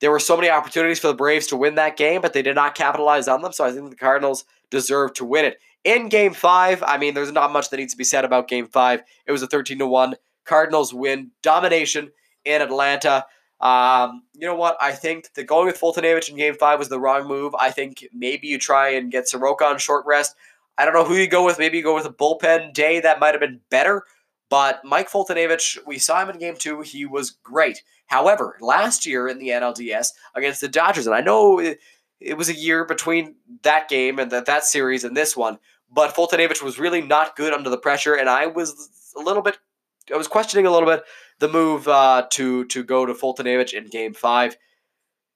There 0.00 0.10
were 0.10 0.18
so 0.18 0.36
many 0.36 0.50
opportunities 0.50 0.98
for 0.98 1.06
the 1.06 1.14
Braves 1.14 1.46
to 1.48 1.56
win 1.56 1.76
that 1.76 1.96
game, 1.96 2.20
but 2.20 2.32
they 2.32 2.42
did 2.42 2.56
not 2.56 2.74
capitalize 2.74 3.28
on 3.28 3.42
them. 3.42 3.52
So 3.52 3.64
I 3.64 3.70
think 3.70 3.90
the 3.90 3.96
Cardinals 3.96 4.44
deserve 4.70 5.14
to 5.14 5.24
win 5.24 5.44
it 5.44 5.58
in 5.84 6.08
game 6.08 6.32
five, 6.32 6.82
I 6.82 6.98
mean, 6.98 7.14
there's 7.14 7.32
not 7.32 7.52
much 7.52 7.70
that 7.70 7.76
needs 7.76 7.92
to 7.92 7.98
be 7.98 8.04
said 8.04 8.24
about 8.24 8.48
game 8.48 8.66
five. 8.66 9.02
It 9.26 9.32
was 9.32 9.42
a 9.42 9.46
13 9.46 9.78
to 9.78 9.86
1. 9.86 10.14
Cardinals 10.44 10.94
win 10.94 11.30
domination 11.42 12.10
in 12.44 12.62
Atlanta. 12.62 13.26
Um, 13.60 14.22
you 14.34 14.46
know 14.46 14.54
what? 14.54 14.76
I 14.80 14.92
think 14.92 15.32
that 15.34 15.44
going 15.44 15.66
with 15.66 15.80
Foltynewicz 15.80 16.28
in 16.28 16.36
game 16.36 16.54
five 16.54 16.78
was 16.78 16.88
the 16.88 17.00
wrong 17.00 17.26
move. 17.28 17.54
I 17.54 17.70
think 17.70 18.06
maybe 18.12 18.48
you 18.48 18.58
try 18.58 18.90
and 18.90 19.10
get 19.10 19.28
Soroka 19.28 19.64
on 19.64 19.78
short 19.78 20.04
rest. 20.06 20.34
I 20.78 20.84
don't 20.84 20.94
know 20.94 21.04
who 21.04 21.14
you 21.14 21.28
go 21.28 21.44
with. 21.44 21.58
Maybe 21.58 21.78
you 21.78 21.82
go 21.82 21.94
with 21.94 22.06
a 22.06 22.12
bullpen 22.12 22.72
day. 22.72 23.00
That 23.00 23.20
might 23.20 23.34
have 23.34 23.40
been 23.40 23.60
better. 23.70 24.04
But 24.48 24.84
Mike 24.84 25.10
Foltynewicz, 25.10 25.78
we 25.86 25.98
saw 25.98 26.22
him 26.22 26.30
in 26.30 26.38
game 26.38 26.56
two. 26.56 26.82
He 26.82 27.06
was 27.06 27.30
great. 27.30 27.82
However, 28.06 28.58
last 28.60 29.06
year 29.06 29.26
in 29.26 29.38
the 29.38 29.48
NLDS 29.48 30.08
against 30.34 30.60
the 30.60 30.68
Dodgers, 30.68 31.06
and 31.06 31.16
I 31.16 31.22
know 31.22 31.58
it, 31.58 31.78
it 32.20 32.36
was 32.36 32.50
a 32.50 32.54
year 32.54 32.84
between 32.84 33.36
that 33.62 33.88
game 33.88 34.18
and 34.18 34.30
that, 34.30 34.44
that 34.44 34.64
series 34.64 35.04
and 35.04 35.16
this 35.16 35.34
one, 35.34 35.58
but 35.90 36.14
Foltynewicz 36.14 36.62
was 36.62 36.78
really 36.78 37.00
not 37.00 37.36
good 37.36 37.54
under 37.54 37.70
the 37.70 37.78
pressure, 37.78 38.14
and 38.14 38.28
I 38.28 38.46
was 38.46 38.90
a 39.16 39.20
little 39.20 39.42
bit, 39.42 39.56
I 40.12 40.18
was 40.18 40.28
questioning 40.28 40.66
a 40.66 40.70
little 40.70 40.88
bit 40.88 41.02
the 41.38 41.48
move 41.48 41.88
uh, 41.88 42.26
to 42.32 42.66
to 42.66 42.84
go 42.84 43.06
to 43.06 43.14
Foltynewicz 43.14 43.72
in 43.72 43.86
Game 43.86 44.12
Five. 44.12 44.56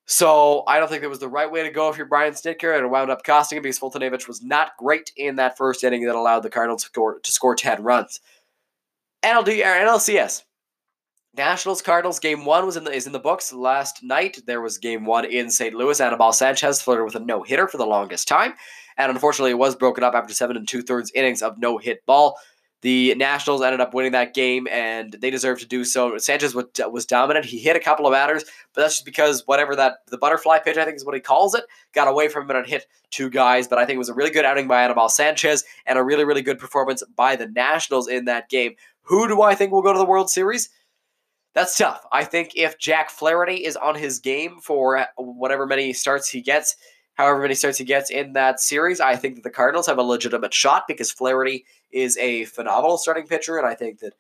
So 0.07 0.63
I 0.69 0.79
don't 0.79 0.89
think 0.89 1.03
it 1.03 1.09
was 1.09 1.19
the 1.19 1.29
right 1.29 1.51
way 1.51 1.65
to 1.65 1.71
go 1.71 1.89
if 1.89 1.97
you're 1.97 2.07
Brian 2.07 2.33
Snitker, 2.33 2.75
and 2.75 2.85
it 2.85 2.89
wound 2.89 3.11
up 3.11 3.25
costing 3.25 3.57
him 3.57 3.63
because 3.63 3.79
Foltynewicz 3.79 4.29
was 4.29 4.43
not 4.43 4.77
great 4.79 5.13
in 5.17 5.37
that 5.37 5.57
first 5.57 5.83
inning 5.83 6.05
that 6.07 6.15
allowed 6.15 6.41
the 6.41 6.51
Cardinals 6.51 6.85
to 6.85 6.89
score, 6.89 7.19
to 7.19 7.33
score 7.33 7.57
10 7.57 7.83
runs. 7.83 8.21
NLD, 9.25 9.65
or 9.65 9.87
NLCS. 9.87 10.45
Nationals 11.37 11.83
Cardinals 11.83 12.19
game 12.19 12.45
one 12.45 12.65
was 12.65 12.77
in 12.77 12.85
the 12.85 12.93
is 12.93 13.07
in 13.07 13.13
the 13.13 13.19
books 13.19 13.53
last 13.53 14.03
night. 14.03 14.41
There 14.47 14.63
was 14.63 14.79
game 14.79 15.05
one 15.05 15.27
in 15.27 15.51
St. 15.51 15.75
Louis. 15.75 16.01
Anibal 16.01 16.33
Sanchez 16.33 16.81
flirted 16.81 17.05
with 17.05 17.15
a 17.15 17.21
no 17.21 17.43
hitter 17.43 17.69
for 17.69 17.77
the 17.77 17.85
longest 17.85 18.27
time, 18.27 18.55
and 18.97 19.13
unfortunately, 19.13 19.51
it 19.51 19.59
was 19.59 19.77
broken 19.77 20.03
up 20.03 20.15
after 20.15 20.33
seven 20.33 20.57
and 20.57 20.67
two 20.67 20.83
thirds 20.83 21.13
innings 21.15 21.43
of 21.43 21.59
no 21.59 21.77
hit 21.77 22.07
ball. 22.07 22.39
The 22.87 23.17
Nationals 23.17 23.63
ended 23.63 23.81
up 23.81 23.95
winning 23.95 24.13
that 24.13 24.33
game, 24.33 24.69
and 24.71 25.13
they 25.15 25.29
deserved 25.29 25.61
to 25.61 25.67
do 25.67 25.83
so. 25.83 26.19
Sanchez 26.19 26.55
was, 26.55 26.67
was 26.89 27.05
dominant. 27.05 27.45
He 27.45 27.59
hit 27.59 27.75
a 27.75 27.81
couple 27.81 28.07
of 28.07 28.13
batters, 28.13 28.45
but 28.73 28.83
that's 28.83 28.95
just 28.95 29.05
because 29.05 29.43
whatever 29.45 29.75
that 29.75 30.07
the 30.07 30.17
butterfly 30.17 30.61
pitch, 30.61 30.77
I 30.77 30.85
think 30.85 30.95
is 30.97 31.05
what 31.05 31.17
he 31.17 31.21
calls 31.21 31.57
it, 31.57 31.65
got 31.95 32.07
away 32.07 32.29
from 32.29 32.49
him 32.49 32.55
and 32.55 32.65
hit 32.65 32.87
two 33.11 33.29
guys. 33.29 33.67
But 33.67 33.81
I 33.81 33.87
think 33.87 33.97
it 33.97 33.99
was 33.99 34.09
a 34.09 34.15
really 34.15 34.31
good 34.31 34.45
outing 34.45 34.69
by 34.69 34.85
Anibal 34.85 35.09
Sanchez 35.09 35.65
and 35.85 35.99
a 35.99 36.05
really 36.05 36.23
really 36.25 36.43
good 36.43 36.61
performance 36.61 37.03
by 37.17 37.35
the 37.35 37.49
Nationals 37.49 38.07
in 38.07 38.27
that 38.27 38.49
game. 38.49 38.77
Who 39.03 39.27
do 39.27 39.43
I 39.43 39.57
think 39.57 39.73
will 39.73 39.83
go 39.83 39.93
to 39.93 39.99
the 39.99 40.05
World 40.05 40.31
Series? 40.31 40.69
That's 41.55 41.77
tough. 41.77 42.07
I 42.13 42.23
think 42.23 42.53
if 42.55 42.79
Jack 42.79 43.11
Flaherty 43.11 43.65
is 43.65 43.77
on 43.77 43.97
his 43.97 44.21
game 44.21 44.61
for 44.63 45.05
whatever 45.17 45.67
many 45.67 45.93
starts 45.93 46.29
he 46.29 46.41
gets, 46.41 46.77
however 47.17 47.41
many 47.41 47.55
starts 47.55 47.79
he 47.79 47.85
gets 47.85 48.11
in 48.11 48.35
that 48.35 48.61
series, 48.61 49.01
I 49.01 49.17
think 49.17 49.35
that 49.35 49.45
the 49.45 49.51
Cardinals 49.51 49.87
have 49.87 49.99
a 49.99 50.03
legitimate 50.03 50.55
shot 50.55 50.85
because 50.87 51.11
Flaherty 51.11 51.65
is 51.91 52.17
a 52.19 52.45
phenomenal 52.45 52.99
starting 52.99 53.27
pitcher, 53.27 53.57
and 53.59 53.67
I 53.67 53.75
think 53.75 54.01
that 54.01 54.13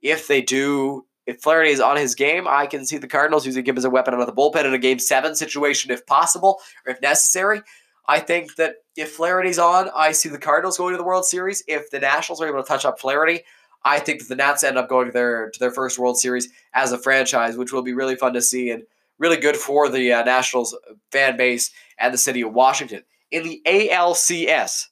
if 0.00 0.28
they 0.28 0.40
do, 0.40 1.04
if 1.26 1.40
Flaherty 1.40 1.70
is 1.70 1.80
on 1.80 1.96
his 1.96 2.14
game, 2.14 2.46
I 2.48 2.66
can 2.66 2.86
see 2.86 2.96
the 2.96 3.08
Cardinals 3.08 3.44
using 3.44 3.64
him 3.64 3.76
as 3.76 3.84
a 3.84 3.90
weapon 3.90 4.14
out 4.14 4.20
of 4.20 4.26
the 4.26 4.32
bullpen 4.32 4.64
in 4.64 4.74
a 4.74 4.78
Game 4.78 4.98
Seven 4.98 5.34
situation 5.34 5.90
if 5.90 6.06
possible 6.06 6.60
or 6.86 6.92
if 6.92 7.00
necessary. 7.02 7.62
I 8.06 8.20
think 8.20 8.56
that 8.56 8.76
if 8.96 9.12
Flaherty's 9.12 9.58
on, 9.58 9.90
I 9.96 10.12
see 10.12 10.28
the 10.28 10.38
Cardinals 10.38 10.78
going 10.78 10.92
to 10.92 10.98
the 10.98 11.04
World 11.04 11.24
Series. 11.24 11.64
If 11.66 11.90
the 11.90 11.98
Nationals 11.98 12.40
are 12.40 12.46
able 12.46 12.62
to 12.62 12.68
touch 12.68 12.84
up 12.84 13.00
Flaherty, 13.00 13.40
I 13.82 13.98
think 13.98 14.20
that 14.20 14.28
the 14.28 14.36
Nats 14.36 14.62
end 14.62 14.78
up 14.78 14.88
going 14.88 15.06
to 15.06 15.12
their 15.12 15.50
to 15.50 15.58
their 15.58 15.70
first 15.70 15.98
World 15.98 16.18
Series 16.18 16.48
as 16.72 16.92
a 16.92 16.98
franchise, 16.98 17.56
which 17.56 17.72
will 17.72 17.82
be 17.82 17.94
really 17.94 18.16
fun 18.16 18.34
to 18.34 18.42
see 18.42 18.70
and 18.70 18.84
really 19.18 19.36
good 19.36 19.56
for 19.56 19.88
the 19.88 20.12
uh, 20.12 20.24
Nationals 20.24 20.76
fan 21.12 21.36
base 21.36 21.70
and 21.98 22.12
the 22.12 22.18
city 22.18 22.42
of 22.42 22.52
Washington. 22.52 23.02
In 23.30 23.42
the 23.42 23.62
ALCS, 23.66 24.86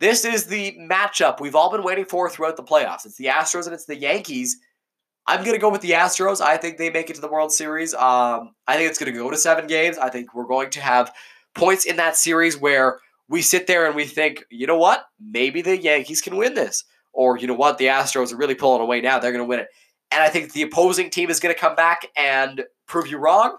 this 0.00 0.24
is 0.24 0.46
the 0.46 0.76
matchup 0.78 1.40
we've 1.40 1.54
all 1.54 1.70
been 1.70 1.82
waiting 1.82 2.04
for 2.04 2.28
throughout 2.28 2.56
the 2.56 2.62
playoffs. 2.62 3.06
It's 3.06 3.16
the 3.16 3.26
Astros 3.26 3.66
and 3.66 3.74
it's 3.74 3.86
the 3.86 3.96
Yankees. 3.96 4.58
I'm 5.26 5.40
going 5.40 5.54
to 5.54 5.60
go 5.60 5.70
with 5.70 5.80
the 5.80 5.92
Astros. 5.92 6.40
I 6.40 6.56
think 6.56 6.76
they 6.76 6.90
make 6.90 7.08
it 7.08 7.14
to 7.14 7.20
the 7.20 7.28
World 7.28 7.52
Series. 7.52 7.94
Um, 7.94 8.54
I 8.66 8.76
think 8.76 8.90
it's 8.90 8.98
going 8.98 9.12
to 9.12 9.18
go 9.18 9.30
to 9.30 9.36
seven 9.36 9.66
games. 9.66 9.96
I 9.96 10.10
think 10.10 10.34
we're 10.34 10.46
going 10.46 10.70
to 10.70 10.80
have 10.80 11.12
points 11.54 11.86
in 11.86 11.96
that 11.96 12.16
series 12.16 12.58
where 12.58 12.98
we 13.28 13.40
sit 13.40 13.66
there 13.66 13.86
and 13.86 13.94
we 13.94 14.04
think, 14.04 14.44
you 14.50 14.66
know 14.66 14.76
what? 14.76 15.06
Maybe 15.18 15.62
the 15.62 15.80
Yankees 15.80 16.20
can 16.20 16.36
win 16.36 16.54
this 16.54 16.84
or 17.14 17.38
you 17.38 17.46
know 17.46 17.54
what, 17.54 17.78
the 17.78 17.86
Astros 17.86 18.32
are 18.32 18.36
really 18.36 18.54
pulling 18.54 18.82
away 18.82 19.00
now. 19.00 19.18
They're 19.18 19.32
going 19.32 19.44
to 19.44 19.48
win 19.48 19.60
it. 19.60 19.68
And 20.10 20.22
I 20.22 20.28
think 20.28 20.52
the 20.52 20.62
opposing 20.62 21.10
team 21.10 21.30
is 21.30 21.40
going 21.40 21.54
to 21.54 21.60
come 21.60 21.74
back 21.74 22.06
and 22.16 22.64
prove 22.86 23.06
you 23.06 23.18
wrong. 23.18 23.56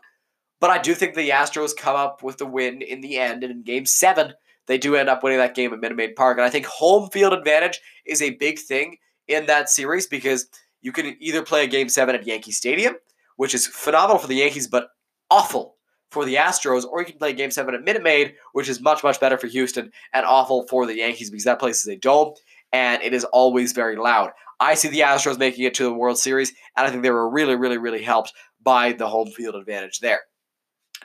But 0.59 0.69
I 0.69 0.77
do 0.77 0.93
think 0.93 1.15
the 1.15 1.29
Astros 1.29 1.75
come 1.75 1.95
up 1.95 2.23
with 2.23 2.38
the 2.38 2.45
win 2.45 2.81
in 2.81 3.01
the 3.01 3.17
end. 3.17 3.43
And 3.43 3.51
in 3.51 3.63
game 3.63 3.85
seven, 3.85 4.33
they 4.67 4.77
do 4.77 4.95
end 4.95 5.09
up 5.09 5.23
winning 5.23 5.39
that 5.39 5.55
game 5.55 5.73
at 5.73 5.79
Minute 5.79 5.97
Maid 5.97 6.15
Park. 6.15 6.38
And 6.38 6.45
I 6.45 6.49
think 6.49 6.65
home 6.65 7.09
field 7.09 7.33
advantage 7.33 7.79
is 8.05 8.21
a 8.21 8.31
big 8.31 8.59
thing 8.59 8.97
in 9.27 9.45
that 9.47 9.69
series 9.69 10.07
because 10.07 10.47
you 10.81 10.91
can 10.91 11.17
either 11.19 11.43
play 11.43 11.63
a 11.63 11.67
game 11.67 11.89
seven 11.89 12.15
at 12.15 12.25
Yankee 12.25 12.51
Stadium, 12.51 12.95
which 13.35 13.53
is 13.53 13.67
phenomenal 13.67 14.17
for 14.17 14.27
the 14.27 14.35
Yankees, 14.35 14.67
but 14.67 14.89
awful 15.29 15.75
for 16.11 16.25
the 16.25 16.35
Astros, 16.35 16.85
or 16.85 17.01
you 17.01 17.07
can 17.07 17.17
play 17.17 17.33
game 17.33 17.51
seven 17.51 17.75
at 17.75 17.83
Minute 17.83 18.03
Maid, 18.03 18.35
which 18.53 18.69
is 18.69 18.79
much, 18.79 19.03
much 19.03 19.19
better 19.19 19.38
for 19.38 19.47
Houston 19.47 19.91
and 20.13 20.25
awful 20.25 20.65
for 20.67 20.85
the 20.85 20.95
Yankees 20.95 21.29
because 21.29 21.43
that 21.43 21.59
place 21.59 21.81
is 21.81 21.88
a 21.88 21.97
dome 21.97 22.33
and 22.71 23.01
it 23.01 23.13
is 23.13 23.23
always 23.25 23.73
very 23.73 23.95
loud. 23.95 24.31
I 24.59 24.75
see 24.75 24.88
the 24.88 25.01
Astros 25.01 25.38
making 25.38 25.65
it 25.65 25.73
to 25.75 25.83
the 25.83 25.93
World 25.93 26.17
Series, 26.17 26.53
and 26.77 26.88
I 26.88 26.89
think 26.89 27.03
they 27.03 27.11
were 27.11 27.29
really, 27.29 27.55
really, 27.55 27.77
really 27.77 28.01
helped 28.01 28.31
by 28.65 28.91
the 28.91 29.08
home 29.08 29.30
field 29.30 29.56
advantage 29.56 29.99
there. 29.99 30.19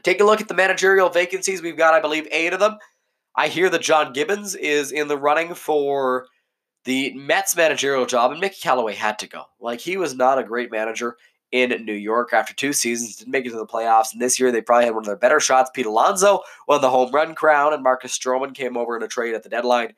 Take 0.02 0.20
a 0.20 0.24
look 0.24 0.40
at 0.40 0.48
the 0.48 0.54
managerial 0.54 1.08
vacancies. 1.08 1.62
We've 1.62 1.76
got, 1.76 1.94
I 1.94 2.00
believe, 2.00 2.26
eight 2.32 2.52
of 2.52 2.58
them. 2.58 2.78
I 3.36 3.46
hear 3.46 3.70
that 3.70 3.82
John 3.82 4.12
Gibbons 4.12 4.56
is 4.56 4.90
in 4.90 5.06
the 5.06 5.16
running 5.16 5.54
for 5.54 6.26
the 6.84 7.14
Mets 7.14 7.54
managerial 7.54 8.06
job, 8.06 8.32
and 8.32 8.40
Mickey 8.40 8.58
Callaway 8.60 8.94
had 8.94 9.20
to 9.20 9.28
go. 9.28 9.44
Like, 9.60 9.78
he 9.78 9.96
was 9.96 10.14
not 10.16 10.38
a 10.38 10.44
great 10.44 10.72
manager 10.72 11.16
in 11.52 11.84
New 11.84 11.94
York 11.94 12.32
after 12.32 12.54
two 12.54 12.72
seasons, 12.72 13.16
didn't 13.16 13.30
make 13.30 13.46
it 13.46 13.50
to 13.50 13.56
the 13.56 13.66
playoffs, 13.66 14.12
and 14.12 14.20
this 14.20 14.40
year 14.40 14.50
they 14.50 14.62
probably 14.62 14.86
had 14.86 14.94
one 14.94 15.02
of 15.02 15.06
their 15.06 15.16
better 15.16 15.38
shots. 15.38 15.70
Pete 15.72 15.86
Alonso 15.86 16.40
won 16.66 16.80
the 16.80 16.90
home 16.90 17.12
run 17.12 17.34
crown, 17.34 17.72
and 17.72 17.82
Marcus 17.82 18.18
Stroman 18.18 18.54
came 18.54 18.76
over 18.76 18.96
in 18.96 19.02
a 19.02 19.08
trade 19.08 19.34
at 19.34 19.42
the 19.42 19.48
deadline 19.48 19.94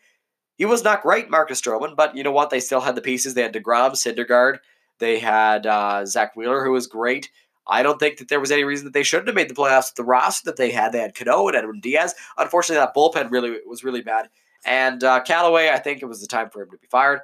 he 0.57 0.67
was 0.67 0.85
not 0.85 1.03
great, 1.03 1.31
Marcus 1.31 1.61
Stroman, 1.61 1.97
but 1.97 2.17
you 2.17 2.23
know 2.23 2.31
what? 2.31 2.51
They 2.51 2.61
still 2.61 2.81
had 2.81 2.95
the 2.95 3.01
pieces. 3.01 3.35
They 3.35 3.43
had 3.43 3.55
DeGrom, 3.55 3.93
Syndergaard. 3.93 4.59
They 4.99 5.19
had 5.19 5.67
uh, 5.67 6.07
Zack 6.07 6.37
Wheeler, 6.37 6.65
who 6.65 6.73
was 6.73 6.87
great. 6.87 7.31
I 7.67 7.83
don't 7.83 7.99
think 7.99 8.19
that 8.19 8.29
there 8.29 8.41
was 8.41 8.51
any 8.51 8.65
reason 8.65 8.85
that 8.87 8.93
they 8.93 9.03
shouldn't 9.03 9.29
have 9.29 9.37
made 9.37 9.49
the 9.49 9.55
playoffs 9.55 9.91
with 9.91 9.97
the 9.97 10.05
roster 10.05 10.51
that 10.51 10.57
they 10.57 10.71
had. 10.71 10.93
They 10.93 11.01
had 11.01 11.15
Cano 11.15 11.47
and 11.47 11.57
Edwin 11.57 11.81
Diaz. 11.81 12.15
Unfortunately, 12.37 12.81
that 12.81 12.95
bullpen 12.95 13.31
really 13.31 13.59
was 13.67 13.85
really 13.85 14.03
bad. 14.03 14.29
And 14.65 15.03
uh, 15.03 15.23
Callaway, 15.23 15.71
I 15.71 15.79
think 15.79 16.03
it 16.03 16.07
was 16.07 16.21
the 16.21 16.27
time 16.27 16.51
for 16.51 16.63
him 16.63 16.71
to 16.71 16.79
be 16.79 16.87
fired. 16.89 17.21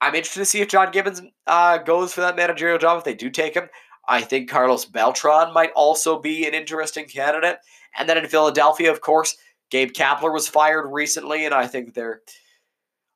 I'm 0.00 0.14
interested 0.14 0.40
to 0.40 0.46
see 0.46 0.60
if 0.60 0.68
John 0.68 0.90
Gibbons 0.90 1.22
uh, 1.46 1.78
goes 1.78 2.12
for 2.12 2.20
that 2.20 2.36
managerial 2.36 2.78
job. 2.78 2.98
If 2.98 3.04
they 3.04 3.14
do 3.14 3.30
take 3.30 3.54
him, 3.54 3.68
I 4.08 4.20
think 4.20 4.48
Carlos 4.48 4.84
Beltran 4.84 5.52
might 5.52 5.72
also 5.74 6.20
be 6.20 6.46
an 6.46 6.54
interesting 6.54 7.06
candidate. 7.06 7.58
And 7.98 8.08
then 8.08 8.18
in 8.18 8.28
Philadelphia, 8.28 8.90
of 8.90 9.00
course, 9.00 9.36
Gabe 9.70 9.92
Kapler 9.92 10.32
was 10.32 10.48
fired 10.48 10.86
recently, 10.90 11.44
and 11.44 11.54
I 11.54 11.66
think 11.66 11.94
they're. 11.94 12.20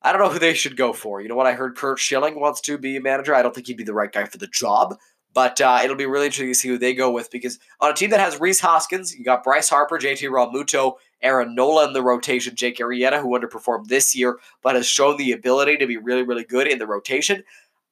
I 0.02 0.12
don't 0.12 0.22
know 0.22 0.30
who 0.30 0.38
they 0.38 0.54
should 0.54 0.78
go 0.78 0.94
for. 0.94 1.20
You 1.20 1.28
know 1.28 1.34
what? 1.34 1.46
I 1.46 1.52
heard 1.52 1.76
Curt 1.76 1.98
Schilling 1.98 2.40
wants 2.40 2.62
to 2.62 2.78
be 2.78 2.96
a 2.96 3.02
manager. 3.02 3.34
I 3.34 3.42
don't 3.42 3.54
think 3.54 3.66
he'd 3.66 3.76
be 3.76 3.84
the 3.84 3.92
right 3.92 4.10
guy 4.10 4.24
for 4.24 4.38
the 4.38 4.46
job, 4.46 4.96
but 5.32 5.60
uh, 5.60 5.80
it'll 5.82 5.96
be 5.96 6.06
really 6.06 6.26
interesting 6.26 6.48
to 6.48 6.54
see 6.54 6.68
who 6.68 6.78
they 6.78 6.94
go 6.94 7.10
with 7.10 7.30
because 7.30 7.58
on 7.80 7.90
a 7.90 7.94
team 7.94 8.10
that 8.10 8.20
has 8.20 8.40
Rhys 8.40 8.60
Hoskins, 8.60 9.16
you 9.16 9.24
got 9.24 9.44
Bryce 9.44 9.68
Harper, 9.68 9.98
JT 9.98 10.28
Realmuto, 10.28 10.94
Aaron 11.22 11.54
Nola 11.54 11.86
in 11.86 11.92
the 11.92 12.02
rotation, 12.02 12.56
Jake 12.56 12.78
Arrieta, 12.78 13.20
who 13.20 13.38
underperformed 13.38 13.88
this 13.88 14.14
year, 14.14 14.38
but 14.62 14.74
has 14.74 14.86
shown 14.86 15.16
the 15.16 15.32
ability 15.32 15.76
to 15.76 15.86
be 15.86 15.96
really, 15.96 16.22
really 16.22 16.44
good 16.44 16.66
in 16.66 16.78
the 16.78 16.86
rotation. 16.86 17.44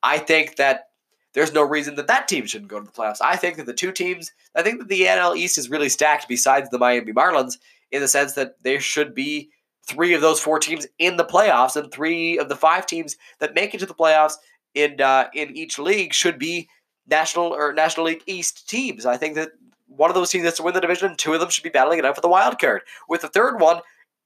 I 0.02 0.18
think 0.18 0.56
that 0.56 0.88
there's 1.34 1.52
no 1.52 1.62
reason 1.62 1.94
that 1.96 2.06
that 2.06 2.26
team 2.26 2.46
shouldn't 2.46 2.70
go 2.70 2.80
to 2.80 2.86
the 2.86 2.92
playoffs. 2.92 3.20
I 3.20 3.36
think 3.36 3.56
that 3.56 3.66
the 3.66 3.74
two 3.74 3.92
teams, 3.92 4.32
I 4.54 4.62
think 4.62 4.80
that 4.80 4.88
the 4.88 5.02
NL 5.02 5.36
East 5.36 5.58
is 5.58 5.70
really 5.70 5.88
stacked 5.88 6.26
besides 6.28 6.70
the 6.70 6.78
Miami 6.78 7.12
Marlins 7.12 7.58
in 7.92 8.00
the 8.00 8.08
sense 8.08 8.32
that 8.32 8.62
there 8.62 8.80
should 8.80 9.14
be 9.14 9.50
three 9.86 10.14
of 10.14 10.20
those 10.20 10.40
four 10.40 10.58
teams 10.58 10.86
in 10.98 11.16
the 11.16 11.24
playoffs, 11.24 11.76
and 11.76 11.90
three 11.90 12.38
of 12.38 12.48
the 12.48 12.56
five 12.56 12.86
teams 12.86 13.16
that 13.38 13.54
make 13.54 13.74
it 13.74 13.78
to 13.78 13.86
the 13.86 13.94
playoffs 13.94 14.34
in 14.74 15.00
uh, 15.00 15.28
in 15.34 15.56
each 15.56 15.78
league 15.78 16.12
should 16.12 16.38
be 16.38 16.68
national 17.08 17.46
or 17.46 17.72
National 17.72 18.06
League 18.06 18.22
East 18.26 18.68
teams. 18.68 19.06
I 19.06 19.16
think 19.16 19.34
that 19.34 19.50
one 19.86 20.10
of 20.10 20.14
those 20.14 20.30
teams 20.30 20.44
that's 20.44 20.58
to 20.58 20.62
win 20.62 20.74
the 20.74 20.80
division, 20.80 21.16
two 21.16 21.32
of 21.34 21.40
them 21.40 21.50
should 21.50 21.64
be 21.64 21.70
battling 21.70 21.98
it 21.98 22.04
out 22.04 22.14
for 22.14 22.20
the 22.20 22.28
wild 22.28 22.58
card. 22.58 22.82
With 23.08 23.22
the 23.22 23.28
third 23.28 23.60
one 23.60 23.80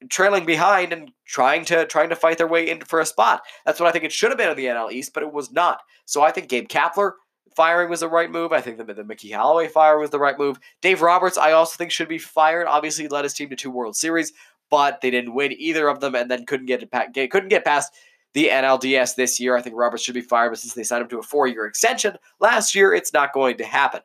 trailing 0.09 0.45
behind 0.45 0.93
and 0.93 1.11
trying 1.25 1.65
to 1.65 1.85
trying 1.85 2.09
to 2.09 2.15
fight 2.15 2.37
their 2.37 2.47
way 2.47 2.69
in 2.69 2.81
for 2.81 2.99
a 2.99 3.05
spot. 3.05 3.41
That's 3.65 3.79
what 3.79 3.87
I 3.87 3.91
think 3.91 4.03
it 4.03 4.11
should 4.11 4.31
have 4.31 4.37
been 4.37 4.49
in 4.49 4.57
the 4.57 4.65
NL 4.65 4.91
East, 4.91 5.13
but 5.13 5.23
it 5.23 5.31
was 5.31 5.51
not. 5.51 5.81
So 6.05 6.21
I 6.21 6.31
think 6.31 6.49
Gabe 6.49 6.67
Kapler 6.67 7.13
firing 7.55 7.89
was 7.89 8.01
the 8.01 8.09
right 8.09 8.31
move. 8.31 8.51
I 8.51 8.61
think 8.61 8.77
the, 8.77 8.93
the 8.93 9.03
Mickey 9.03 9.29
Callaway 9.29 9.67
fire 9.67 9.99
was 9.99 10.09
the 10.09 10.19
right 10.19 10.37
move. 10.37 10.59
Dave 10.81 11.01
Roberts, 11.01 11.37
I 11.37 11.51
also 11.51 11.77
think 11.77 11.91
should 11.91 12.09
be 12.09 12.17
fired. 12.17 12.67
Obviously, 12.67 13.07
led 13.07 13.23
his 13.23 13.33
team 13.33 13.49
to 13.49 13.55
two 13.55 13.71
World 13.71 13.95
Series, 13.95 14.33
but 14.69 15.01
they 15.01 15.11
didn't 15.11 15.33
win 15.33 15.53
either 15.57 15.87
of 15.87 15.99
them, 15.99 16.15
and 16.15 16.29
then 16.29 16.45
couldn't 16.45 16.65
get 16.65 16.83
it 16.83 17.31
couldn't 17.31 17.49
get 17.49 17.65
past 17.65 17.93
the 18.33 18.49
NLDS 18.49 19.15
this 19.15 19.39
year. 19.39 19.55
I 19.55 19.61
think 19.61 19.75
Roberts 19.75 20.03
should 20.03 20.15
be 20.15 20.21
fired, 20.21 20.49
but 20.49 20.59
since 20.59 20.73
they 20.73 20.83
signed 20.83 21.03
him 21.03 21.09
to 21.09 21.19
a 21.19 21.23
four-year 21.23 21.65
extension 21.65 22.17
last 22.39 22.75
year, 22.75 22.93
it's 22.93 23.13
not 23.13 23.33
going 23.33 23.57
to 23.57 23.63
happen. 23.63 24.01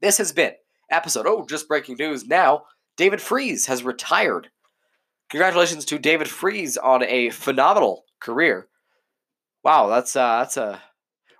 This 0.00 0.18
has 0.18 0.32
been 0.32 0.52
episode. 0.90 1.26
Oh, 1.26 1.46
just 1.46 1.68
breaking 1.68 1.96
news 1.98 2.26
now. 2.26 2.64
David 2.96 3.20
Freese 3.20 3.66
has 3.66 3.82
retired. 3.82 4.50
Congratulations 5.30 5.84
to 5.86 5.98
David 5.98 6.28
Freese 6.28 6.76
on 6.76 7.02
a 7.02 7.30
phenomenal 7.30 8.04
career. 8.20 8.68
Wow, 9.64 9.88
that's 9.88 10.14
uh, 10.14 10.38
that's 10.38 10.56
a. 10.56 10.80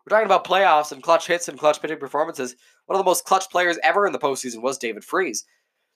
We're 0.05 0.11
talking 0.11 0.27
about 0.27 0.47
playoffs 0.47 0.93
and 0.93 1.03
clutch 1.03 1.27
hits 1.27 1.49
and 1.49 1.59
clutch 1.59 1.81
pitching 1.81 1.99
performances. 1.99 2.55
One 2.87 2.97
of 2.97 3.05
the 3.05 3.09
most 3.09 3.25
clutch 3.25 3.51
players 3.51 3.79
ever 3.83 4.07
in 4.07 4.13
the 4.13 4.19
postseason 4.19 4.63
was 4.63 4.79
David 4.79 5.05
Freese. 5.05 5.45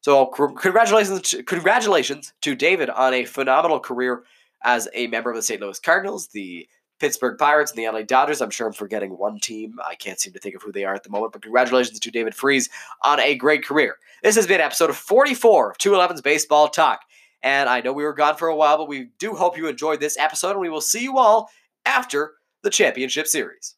So 0.01 0.27
congratulations, 0.27 1.35
congratulations 1.47 2.33
to 2.41 2.55
David 2.55 2.89
on 2.91 3.13
a 3.13 3.25
phenomenal 3.25 3.79
career 3.79 4.23
as 4.63 4.89
a 4.95 5.07
member 5.07 5.31
of 5.31 5.37
the 5.37 5.43
St. 5.43 5.61
Louis 5.61 5.79
Cardinals, 5.79 6.29
the 6.29 6.69
Pittsburgh 6.99 7.39
Pirates, 7.39 7.73
and 7.73 7.79
the 7.79 7.89
LA 7.89 8.03
Dodgers. 8.03 8.41
I'm 8.41 8.51
sure 8.51 8.67
I'm 8.67 8.73
forgetting 8.73 9.17
one 9.17 9.41
team. 9.41 9.79
I 9.85 9.95
can't 9.95 10.21
seem 10.21 10.33
to 10.35 10.39
think 10.39 10.55
of 10.55 10.63
who 10.63 10.71
they 10.73 10.85
are 10.85 10.95
at 10.95 11.03
the 11.03 11.11
moment, 11.11 11.33
but 11.33 11.43
congratulations 11.43 11.99
to 11.99 12.11
David 12.11 12.35
Freese 12.35 12.69
on 13.03 13.19
a 13.21 13.35
great 13.35 13.65
career. 13.65 13.97
This 14.23 14.37
has 14.37 14.47
been 14.47 14.61
episode 14.61 14.95
44 14.95 15.71
of 15.71 15.79
211's 15.79 16.21
Baseball 16.21 16.69
Talk. 16.69 17.01
And 17.43 17.71
I 17.71 17.81
know 17.81 17.95
we 17.95 18.05
were 18.05 18.13
gone 18.13 18.37
for 18.37 18.49
a 18.49 18.57
while, 18.57 18.77
but 18.77 18.89
we 18.89 19.09
do 19.19 19.35
hope 19.35 19.57
you 19.57 19.67
enjoyed 19.67 19.99
this 19.99 20.19
episode, 20.19 20.53
and 20.53 20.61
we 20.61 20.69
will 20.69 20.83
see 20.83 21.03
you 21.03 21.17
all 21.17 21.49
after 21.87 22.35
the 22.63 22.69
championship 22.69 23.27
series. 23.27 23.77